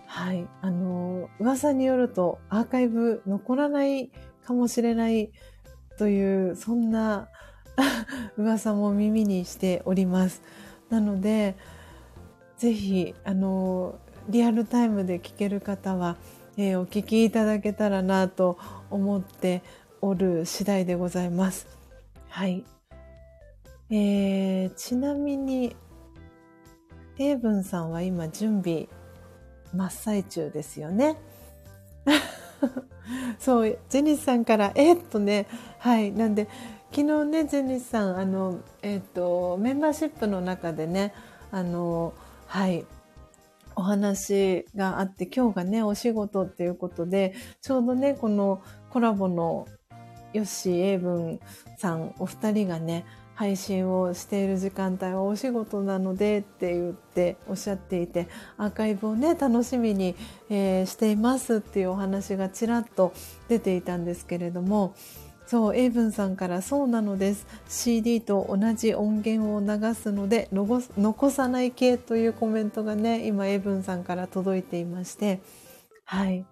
[0.06, 4.12] はい、あの、噂によるとアーカイブ残らない
[4.46, 5.32] かもしれない
[5.98, 7.30] という、そんな
[8.38, 10.42] 噂も耳にしております。
[10.90, 11.56] なので、
[12.58, 14.00] ぜひ、あの、
[14.30, 16.18] リアルタイムで聞ける方は、
[16.56, 18.58] えー、お聞きいただけたらなと
[18.92, 19.64] 思って
[20.02, 21.68] おる次第でございます。
[22.30, 22.64] はい。
[23.90, 25.76] えー、ちなみに、
[27.18, 28.88] 英文さんは今準備
[29.74, 31.18] 真っ最中ですよね。
[33.40, 35.06] そう、ジェニスさんから、えー、っ？
[35.06, 35.48] とね、
[35.80, 36.48] はい、なんで、
[36.92, 41.14] 昨日ね、ジェニスさん、あの、えー、っと、メンバーシップの中でね、
[41.52, 42.14] あの、
[42.46, 42.86] はい、
[43.76, 49.68] お話があって、今日がね、お仕事っていうことで、ちょうどね、このコラボの
[50.34, 51.40] ヨッシー、エイブン
[51.78, 53.06] さん、お二人がね、
[53.36, 58.28] 配信をしている時間帯はお仕事なのでって言っておっしゃっていて
[58.58, 60.16] アーカイブをね楽しみに、
[60.50, 63.14] えー、していますっていうお話がちらっと
[63.50, 64.96] 出ていたんですけれども
[65.54, 75.42] そうエイブンさんからそうなのです CD と同じ音源を流すので残さない系というコメントがね今エイブンさんから届いていまして
[76.06, 76.44] はい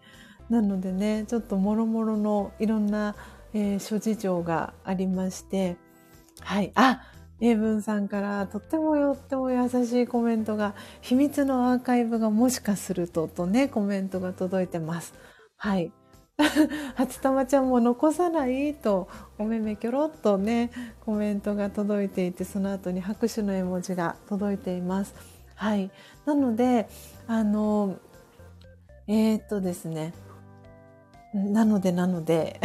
[0.52, 3.16] なのでねちょっともろもろのいろんな、
[3.56, 5.78] えー、諸事情がありまして
[6.42, 6.72] はい。
[6.76, 7.02] あ、
[7.40, 15.14] 英文さんからとってもよっても優しいコメントが、秘密のアーカイブがもしかするととね、コメントが届いてます。
[15.58, 15.92] はい。
[16.96, 20.72] 初玉ちゃんも残さないと、おめめきょろっとね、
[21.06, 25.14] コメントが届いていて、その後に拍手の絵文字が届いています。
[25.56, 25.92] はい。
[26.26, 26.88] なので、
[27.28, 27.98] あの、
[29.08, 30.14] えー、っとですね。
[31.34, 32.60] なのでなので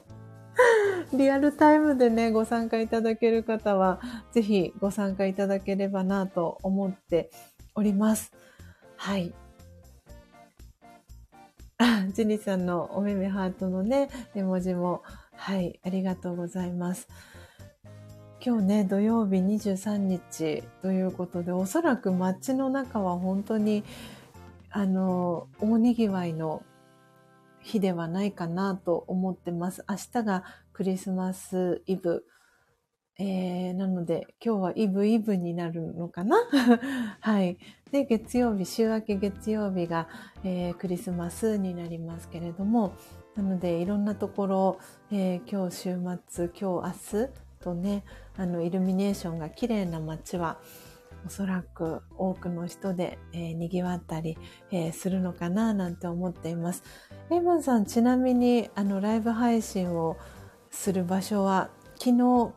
[1.12, 4.00] リアルタイムでね、ご参加いただける方は、
[4.32, 7.30] ぜひご参加いただければなと思って
[7.74, 8.32] おります。
[8.96, 9.34] はい。
[11.78, 15.02] あ、 ジニさんのおめめハートのね、絵文字も、
[15.34, 17.08] はい、ありがとうございます。
[18.44, 23.84] 今日ね、土曜日23日ということで、おそらく街の中は本当に、
[24.70, 26.62] あの、大賑わいの
[27.60, 29.84] 日ではないかなと思ってます。
[29.88, 32.24] 明日がクリスマスイブ。
[33.18, 36.36] えー、なので、今日はイブイブになるのかな？
[37.20, 37.56] はい。
[37.90, 40.06] で、月曜日、週明け月曜日が、
[40.44, 42.92] えー、クリスマスになりますけれども、
[43.34, 44.78] なので、いろんなところ、
[45.10, 45.98] えー、今日週
[46.28, 47.30] 末、今日明日
[47.60, 48.04] とね、
[48.36, 50.58] あの、イルミネーションが綺麗な街は、
[51.24, 54.36] おそらく多くの人で、えー、賑わったり、
[54.70, 56.82] えー、するのかななんて思っています。
[57.30, 60.18] エイブンさん、ちなみにあのライブ配信を
[60.70, 62.52] する場所は昨日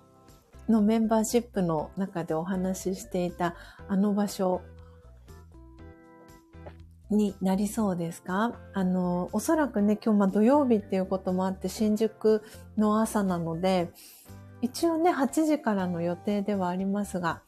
[0.70, 3.56] のメンバーシップの中でお話ししていた
[3.88, 4.62] あの場所
[7.10, 8.54] になりそうですか？
[8.74, 12.44] あの、おそらくね、今日ま土曜日っていうこともあって新宿
[12.78, 13.92] の朝なので、
[14.62, 17.42] 一応ね、8時からの予定ではありますが、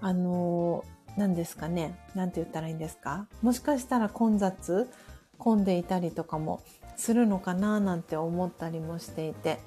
[0.00, 0.84] あの、
[1.18, 1.98] 何ですかね？
[2.14, 3.28] 何て言ったらいいんですか？
[3.42, 4.88] もしかしたら混雑
[5.36, 6.62] 混んでいたりとかも
[6.96, 9.58] するのかななんて思ったりもしていて。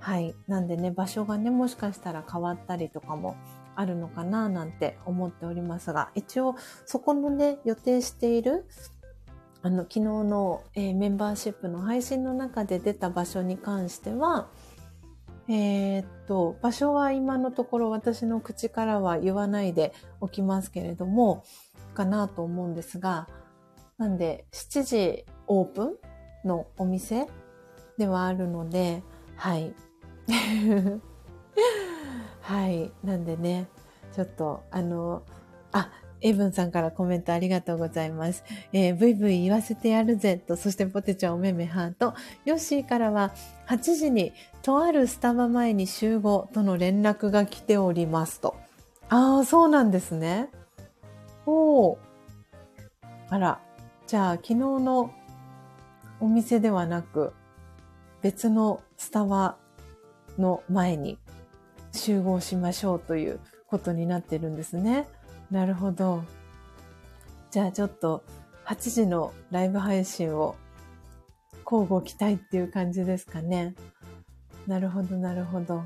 [0.00, 0.34] はい。
[0.46, 3.36] なんでね、場所がね、もしかしたら変わったりとかも
[3.74, 6.56] あるのかななんて思っておりますが、一応
[6.86, 8.66] そこのね、予定している
[9.62, 14.48] あの、昨日の、えー、メンバーシップの配信の中で出た場所に関しては、
[15.48, 21.44] えー、っと、場所は今のところ私の口からは言わないでおきますけれども、
[21.94, 23.28] かなと思うんですが、
[23.96, 25.84] なんで、7時オープ
[26.44, 27.26] ンのお店
[27.96, 29.02] ではあるので、
[29.34, 29.74] はい。
[32.40, 32.92] はい。
[33.04, 33.68] なんでね、
[34.14, 35.22] ちょっと、あの、
[35.72, 35.90] あ、
[36.20, 38.44] エイブンさんからコメントありがとうございます。
[38.72, 42.14] えー、ブイブイ言わせてやるぜと、そしてポテチョおめめハート。
[42.44, 43.32] ヨッシーからは、
[43.68, 44.32] 8時に
[44.62, 48.56] とあるスタバ前に集合との連絡が来ておりますと。
[49.08, 50.48] ああ、そうなんですね。
[51.46, 51.98] おお。
[53.28, 53.60] あら、
[54.06, 55.12] じゃあ昨日の
[56.20, 57.32] お店ではなく、
[58.22, 59.56] 別のスタバ
[60.38, 61.18] の前に
[61.92, 65.06] 集合しましょうということになってるんですね。
[65.50, 66.22] なるほど。
[67.50, 68.22] じゃあちょっと
[68.66, 70.56] 8時のライブ配信を
[71.64, 73.74] 交互期待っていう感じですかね。
[74.66, 75.84] なるほど、なるほど。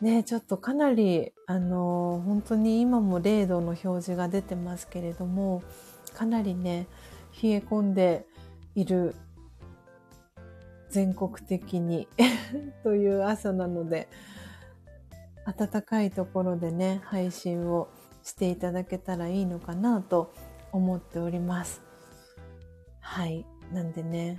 [0.00, 5.62] ねちょっとかなり、あのー、本当に今も0度の表示が出てますけれども、
[6.14, 6.86] かなりね、
[7.40, 8.26] 冷え込んで
[8.74, 9.14] いる
[10.92, 12.06] 全国的に
[12.84, 14.08] という朝なので、
[15.58, 17.88] 暖かいところでね、配信を
[18.22, 20.32] していただけたらいいのかなと
[20.70, 21.80] 思っております。
[23.00, 23.44] はい。
[23.72, 24.38] なんでね。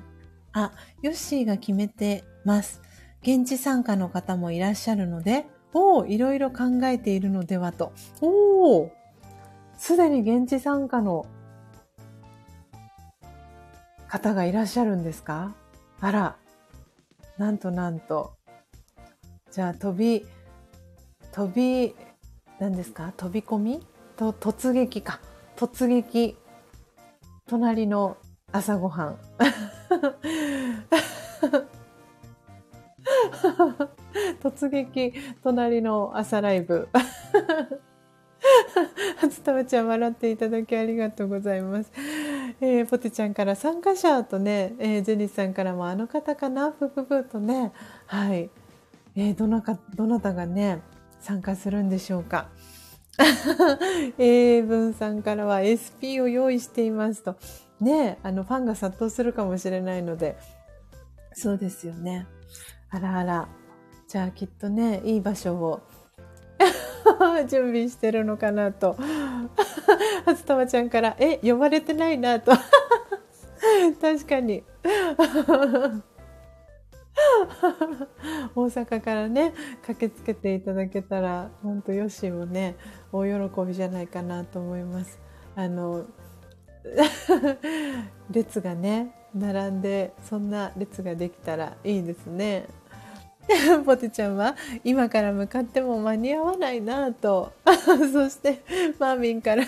[0.54, 0.72] あ、
[1.02, 2.82] ヨッシーが決めてます。
[3.24, 7.92] 現地参加の方もいらっしゃるので、おお、いろいろ考えているのではと。
[8.22, 8.92] おお、
[9.76, 11.26] すでに現地参加の
[14.08, 15.56] 方がいらっしゃるんですか？
[16.00, 16.38] あら、
[17.38, 18.34] なんとなんと。
[19.52, 20.26] じゃあ、飛び、
[21.32, 21.96] 飛び、
[22.60, 23.14] 何ですか？
[23.18, 23.88] 飛び込み？
[24.16, 25.20] と、突撃か。
[25.56, 26.38] 突撃。
[27.48, 28.18] 隣の
[28.52, 29.18] 朝ごはん。
[34.42, 36.88] 突撃、隣の朝ライブ。
[39.18, 41.92] 初玉ちゃん笑っていただきありがとうございます。
[42.62, 47.72] えー、ポテちゃんから参加者とね、えー、ジェニスさんからもあの方かな、ふふふとね、
[48.06, 48.50] はい。
[49.16, 50.82] えー、どなか、どなたがね、
[51.20, 52.50] 参加するんでしょうか。
[54.18, 57.36] 英文さんからは SP を用意していますと。
[57.80, 60.38] ね、あの、ファンが殺到するかもしれないので。
[61.34, 62.28] そうですよね。
[62.90, 63.48] あらあら。
[64.08, 65.82] じゃあきっとね、いい場所を
[67.48, 68.96] 準備してるのかなと。
[70.26, 72.52] 初玉ちゃんから、え、呼ばれてないなと。
[74.02, 74.64] 確かに。
[78.56, 79.54] 大阪からね
[79.86, 82.76] 駆けつけていただけたら本当よしもね
[83.12, 85.20] 大喜びじゃないかなと思います。
[85.56, 86.06] あの
[88.32, 92.68] 列がね並んでそんな列ができたらいいですね。
[93.86, 98.64] ポテちゃんは今から向かっても間に合わないなと そして
[99.00, 99.64] マーミンから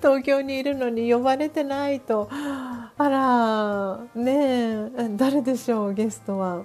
[0.00, 6.64] 東京にいるのに呼ばれてないとあらねえ誰でしょうゲストは。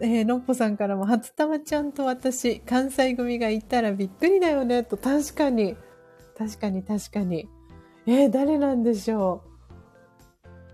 [0.00, 5.74] えー、のっぽさんからも、初玉ちゃんと私、関西組がいたらびっくりだよね、と、確かに、
[6.36, 7.48] 確かに確かに。
[8.06, 9.42] えー、誰なんでしょ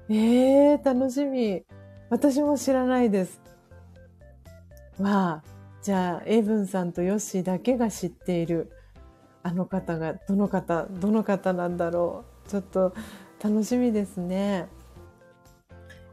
[0.08, 0.14] う。
[0.14, 1.62] えー、楽しみ。
[2.10, 3.45] 私も知らないです。
[4.98, 5.42] わあ、
[5.82, 8.70] じゃあ、エイブンさんとヨッシーだけが知っている、
[9.42, 12.48] あの方が、どの方、どの方なんだろう。
[12.48, 12.94] ちょっと、
[13.42, 14.68] 楽しみですね。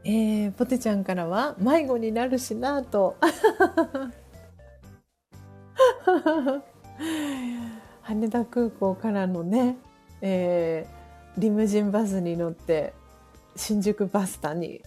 [0.04, 3.16] えー、ポテちゃんからは迷子になるしなと
[8.02, 9.78] 羽田空港からのね、
[10.20, 12.92] えー、リムジンバスに乗って
[13.56, 14.82] 新宿バスタに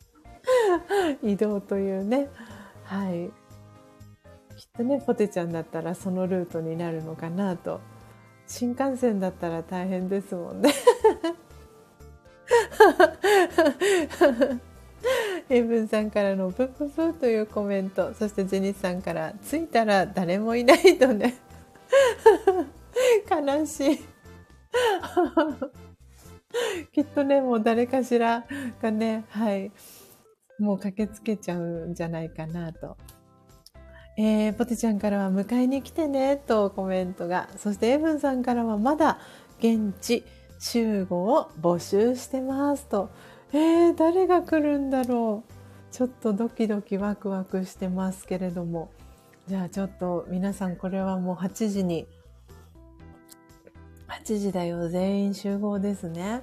[1.24, 2.28] 移動というね
[2.90, 3.30] はい。
[4.56, 7.80] きっとねポテちゃんだったらそのルートになるのかなと。
[8.48, 10.74] 新幹線だったら大変ですもんね。
[15.48, 21.36] エブンさんからのプププというコメント、そしてジェニスさんから着いたら誰もいないとね、
[23.30, 24.00] 悲しい。
[26.92, 28.44] きっとね、もう誰かしら
[28.82, 29.70] がね、はい、
[30.60, 32.96] もう駆けつけちゃうんじゃないかなと。
[34.16, 37.48] えー、ポテちゃんからは迎えに来てねとコメントが。
[37.56, 39.18] そしてエブンさんからはまだ
[39.58, 40.24] 現地
[40.58, 43.10] 集合を募集してますと。
[43.52, 45.52] えー、誰が来るんだろう。
[45.90, 48.90] ちょっとドキドキワクワクしてますけれども。
[49.48, 52.06] じゃあちょっと皆さんこれはもう8時に、
[54.08, 56.42] 8時だよ、全員集合ですね。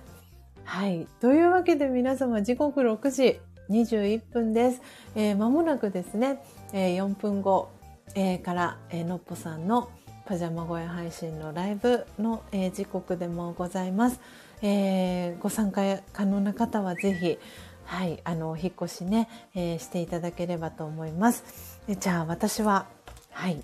[0.64, 1.08] はい。
[1.22, 3.40] というわけで皆様時刻6時
[3.70, 4.82] 21分です。
[5.16, 6.42] えー、間もなくですね、
[6.74, 7.70] えー、4分後、
[8.16, 9.90] えー、から、えー、のっぽさんの
[10.26, 14.20] パジャマ声配信のライブの、えー、時刻でもございます。
[14.62, 17.38] えー、ご参加可能な方はぜひ、
[17.86, 21.80] はい、あの、お引越しね、えー、していただければと思います。
[21.88, 22.88] じゃあ、私は、
[23.32, 23.64] はい、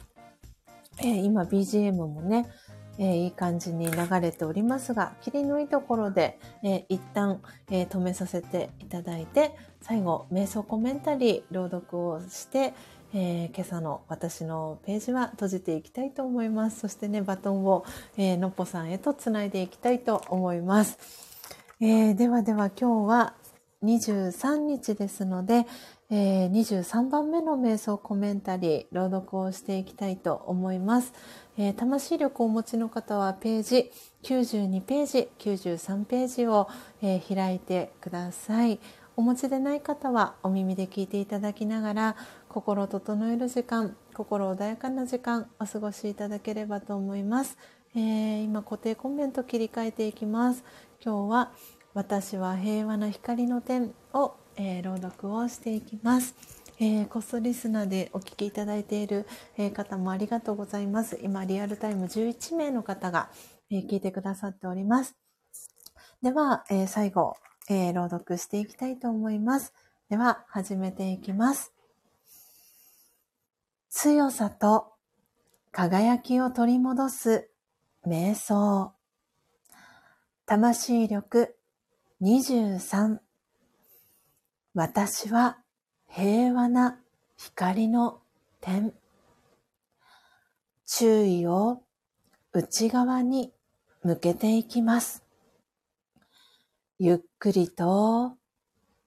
[1.00, 2.48] えー、今 BGM もね、
[2.98, 12.74] えー、いい感じに流れておりますが、霧のいいところで、えー、一旦、えー、止めさせていただいて、最後、瞑想コメンタリー朗読をして、
[13.16, 16.80] え、今朝の私のページは閉じていきたいと思います。
[16.80, 17.86] そしてね、バトンを、
[18.18, 20.98] え、のっぽさんへとつないでいきたいと思います。
[21.80, 23.36] え、ではでは今日は
[23.84, 25.68] 23日ですので、
[26.10, 31.14] えー、23番目の瞑想コメンタリー朗読をしていきたいと思います。
[31.58, 33.92] えー、魂力をお持ちの方はページ
[34.24, 36.68] 92ページ93ページを、
[37.02, 38.80] えー、開いてください。
[39.16, 42.16] お持ちでない方はお耳で聞いていただきながら
[42.50, 47.58] 心を整える時間心穏やかな時間お過ごしいただければと思います、
[47.96, 50.64] えー、今固定コメント切り替えていきます。
[51.04, 51.52] 今日は
[51.94, 56.34] 私は平和な光の点を、えー、朗読をしていきます、
[56.84, 59.26] えー、コストリスナーでお聞きいただいている、
[59.58, 63.30] え方もありがとうございます今リアルタイム11名の方が、
[63.72, 65.16] え聞いてくださっております
[66.22, 67.38] では、え最後
[67.70, 69.74] えー、朗読していきたいと思います。
[70.10, 71.72] では、始めていきます。
[73.90, 74.92] 強さと
[75.72, 77.50] 輝きを取り戻す
[78.06, 78.92] 瞑想。
[80.46, 81.56] 魂力
[82.22, 83.20] 23。
[84.74, 85.63] 私は
[86.16, 87.00] 平和な
[87.38, 88.20] 光の
[88.62, 88.94] 点。
[90.86, 91.82] 注意を
[92.52, 93.52] 内側に
[94.04, 95.24] 向けていきます。
[97.00, 98.34] ゆっくりと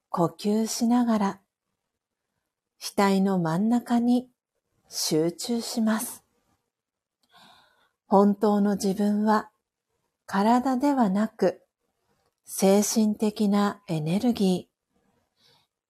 [0.09, 1.39] 呼吸しながら
[2.81, 4.27] 額の真ん中に
[4.89, 6.25] 集中します。
[8.07, 9.49] 本当の自分は
[10.25, 11.61] 体ではなく
[12.43, 14.66] 精神的なエネルギー、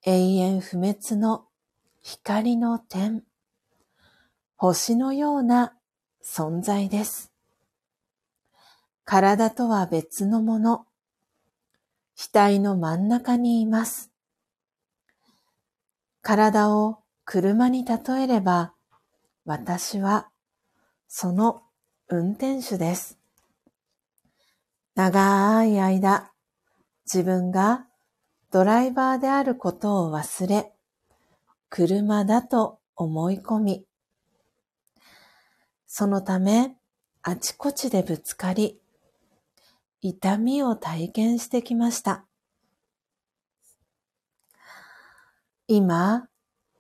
[0.09, 1.47] 永遠不滅の
[2.01, 3.25] 光の点、
[4.55, 5.73] 星のような
[6.23, 7.33] 存在です。
[9.03, 10.85] 体とは別のもの、
[12.15, 14.09] 額の真ん中にいます。
[16.21, 18.73] 体を車に例えれば、
[19.43, 20.29] 私は
[21.09, 21.63] その
[22.07, 23.19] 運転手です。
[24.95, 26.31] 長い間、
[27.03, 27.86] 自分が
[28.51, 30.73] ドライバーであることを忘れ、
[31.69, 33.85] 車だと思い込み、
[35.85, 36.77] そのため、
[37.23, 38.79] あちこちでぶつかり、
[40.01, 42.25] 痛みを体験してきました。
[45.67, 46.29] 今、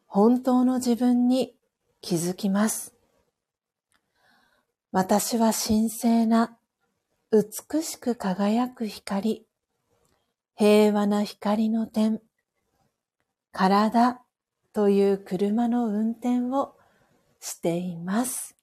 [0.05, 1.55] 本当の自分に
[1.99, 2.93] 気づきます。
[4.91, 6.57] 私は神聖な
[7.31, 9.46] 美しく輝く光、
[10.59, 12.19] 平和な光の点、
[13.51, 14.19] 体
[14.73, 16.73] という車の運転を
[17.39, 18.57] しています。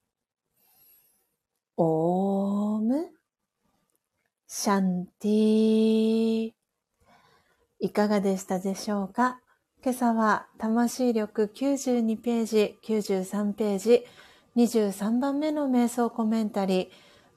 [1.77, 3.11] オーム。
[4.49, 6.53] シャンティー。
[7.79, 9.39] いかがでしたでしょうか？
[9.81, 14.05] 今朝は魂力92ページ、93ページ、
[14.57, 16.89] 23番目の瞑想コメンタリー、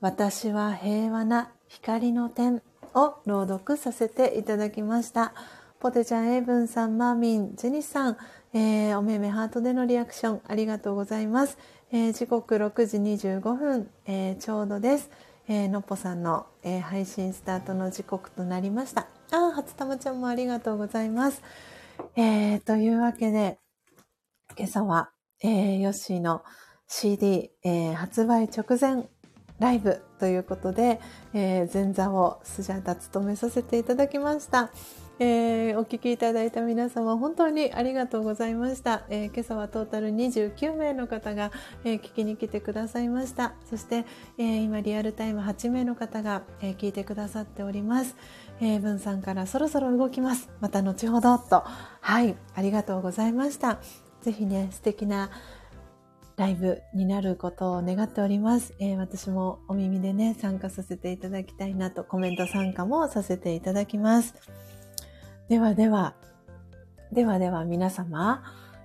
[0.02, 2.64] 私は平和な光の点。
[2.98, 5.34] を朗読させていただきました。
[5.80, 8.18] ポテちゃん、エイブンさん、マーミン、ジェニスさん、
[8.54, 11.60] えー、おめめハートでのリアクションありがとうございます。
[11.92, 15.12] えー、時刻6時25分、えー、ちょうどです。
[15.48, 19.08] えー、のっぽさんの、えー、配信スタートの時刻となりました。
[19.32, 21.44] あ、初玉ちゃんもありがとうございます。
[22.16, 23.60] えー、というわけで、
[24.58, 25.12] 今朝は、
[25.44, 26.44] えー、ヨッシーの
[26.88, 29.08] CD、えー、発売直前
[29.60, 31.00] ライブということで、
[31.34, 34.72] えー、前座をスジャータ務めさせていただきました。
[35.20, 41.52] えー、お聞きいただいた皆様本当にありがとうございました、えー、今朝はトータル29名の方が、
[41.84, 43.56] えー、聞きに来てくださいました。
[43.68, 44.06] そして、
[44.38, 48.16] え今リアルタイム8名の方が、え聞いてくださっております、
[48.62, 50.50] え文さんからそろそろ動きます。
[50.62, 51.64] また後ほどと。
[52.02, 53.80] はいありがとうございました。
[54.22, 55.30] ぜひね素敵な
[56.38, 64.36] ライブになることを願っております、えー、私もお耳でね参加させていただきたいなとコメント参加もさせていただきます
[65.50, 66.14] ではでは、
[67.12, 68.44] ではでは皆様、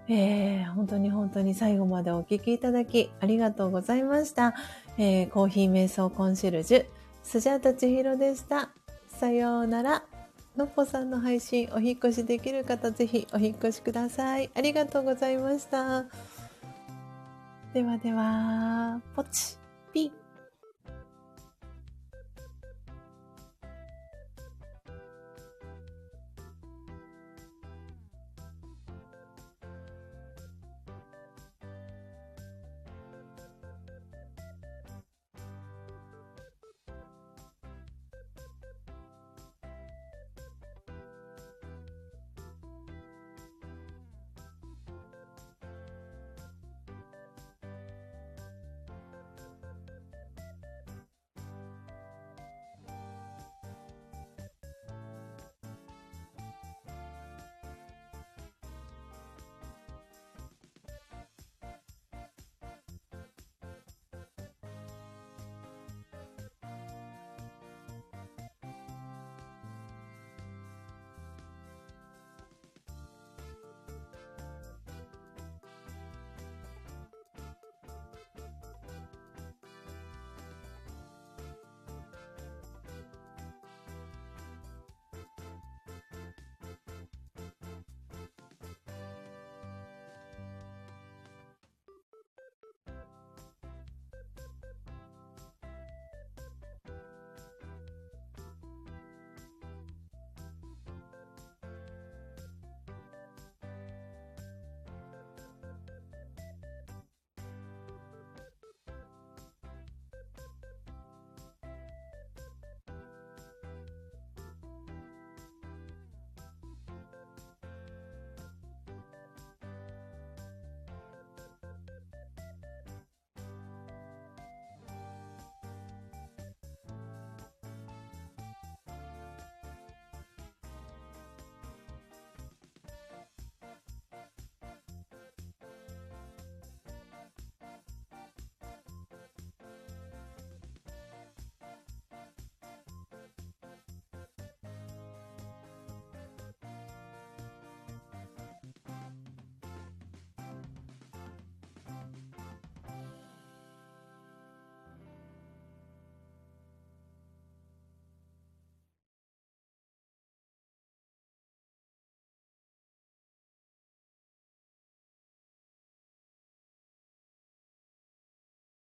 [0.09, 4.55] えー、本当に本当に最後までお聞きいただきありがとうございました。
[4.97, 6.87] えー、コーヒー瞑想コンシェルジュ、
[7.25, 8.71] スジャータチヒロでした。
[9.09, 10.05] さようなら。
[10.57, 14.51] のっぽさんの配信お引越しできる方ぜひお引越しください。
[14.55, 16.05] ありがとうございました。
[17.73, 19.62] ではでは、ポチ。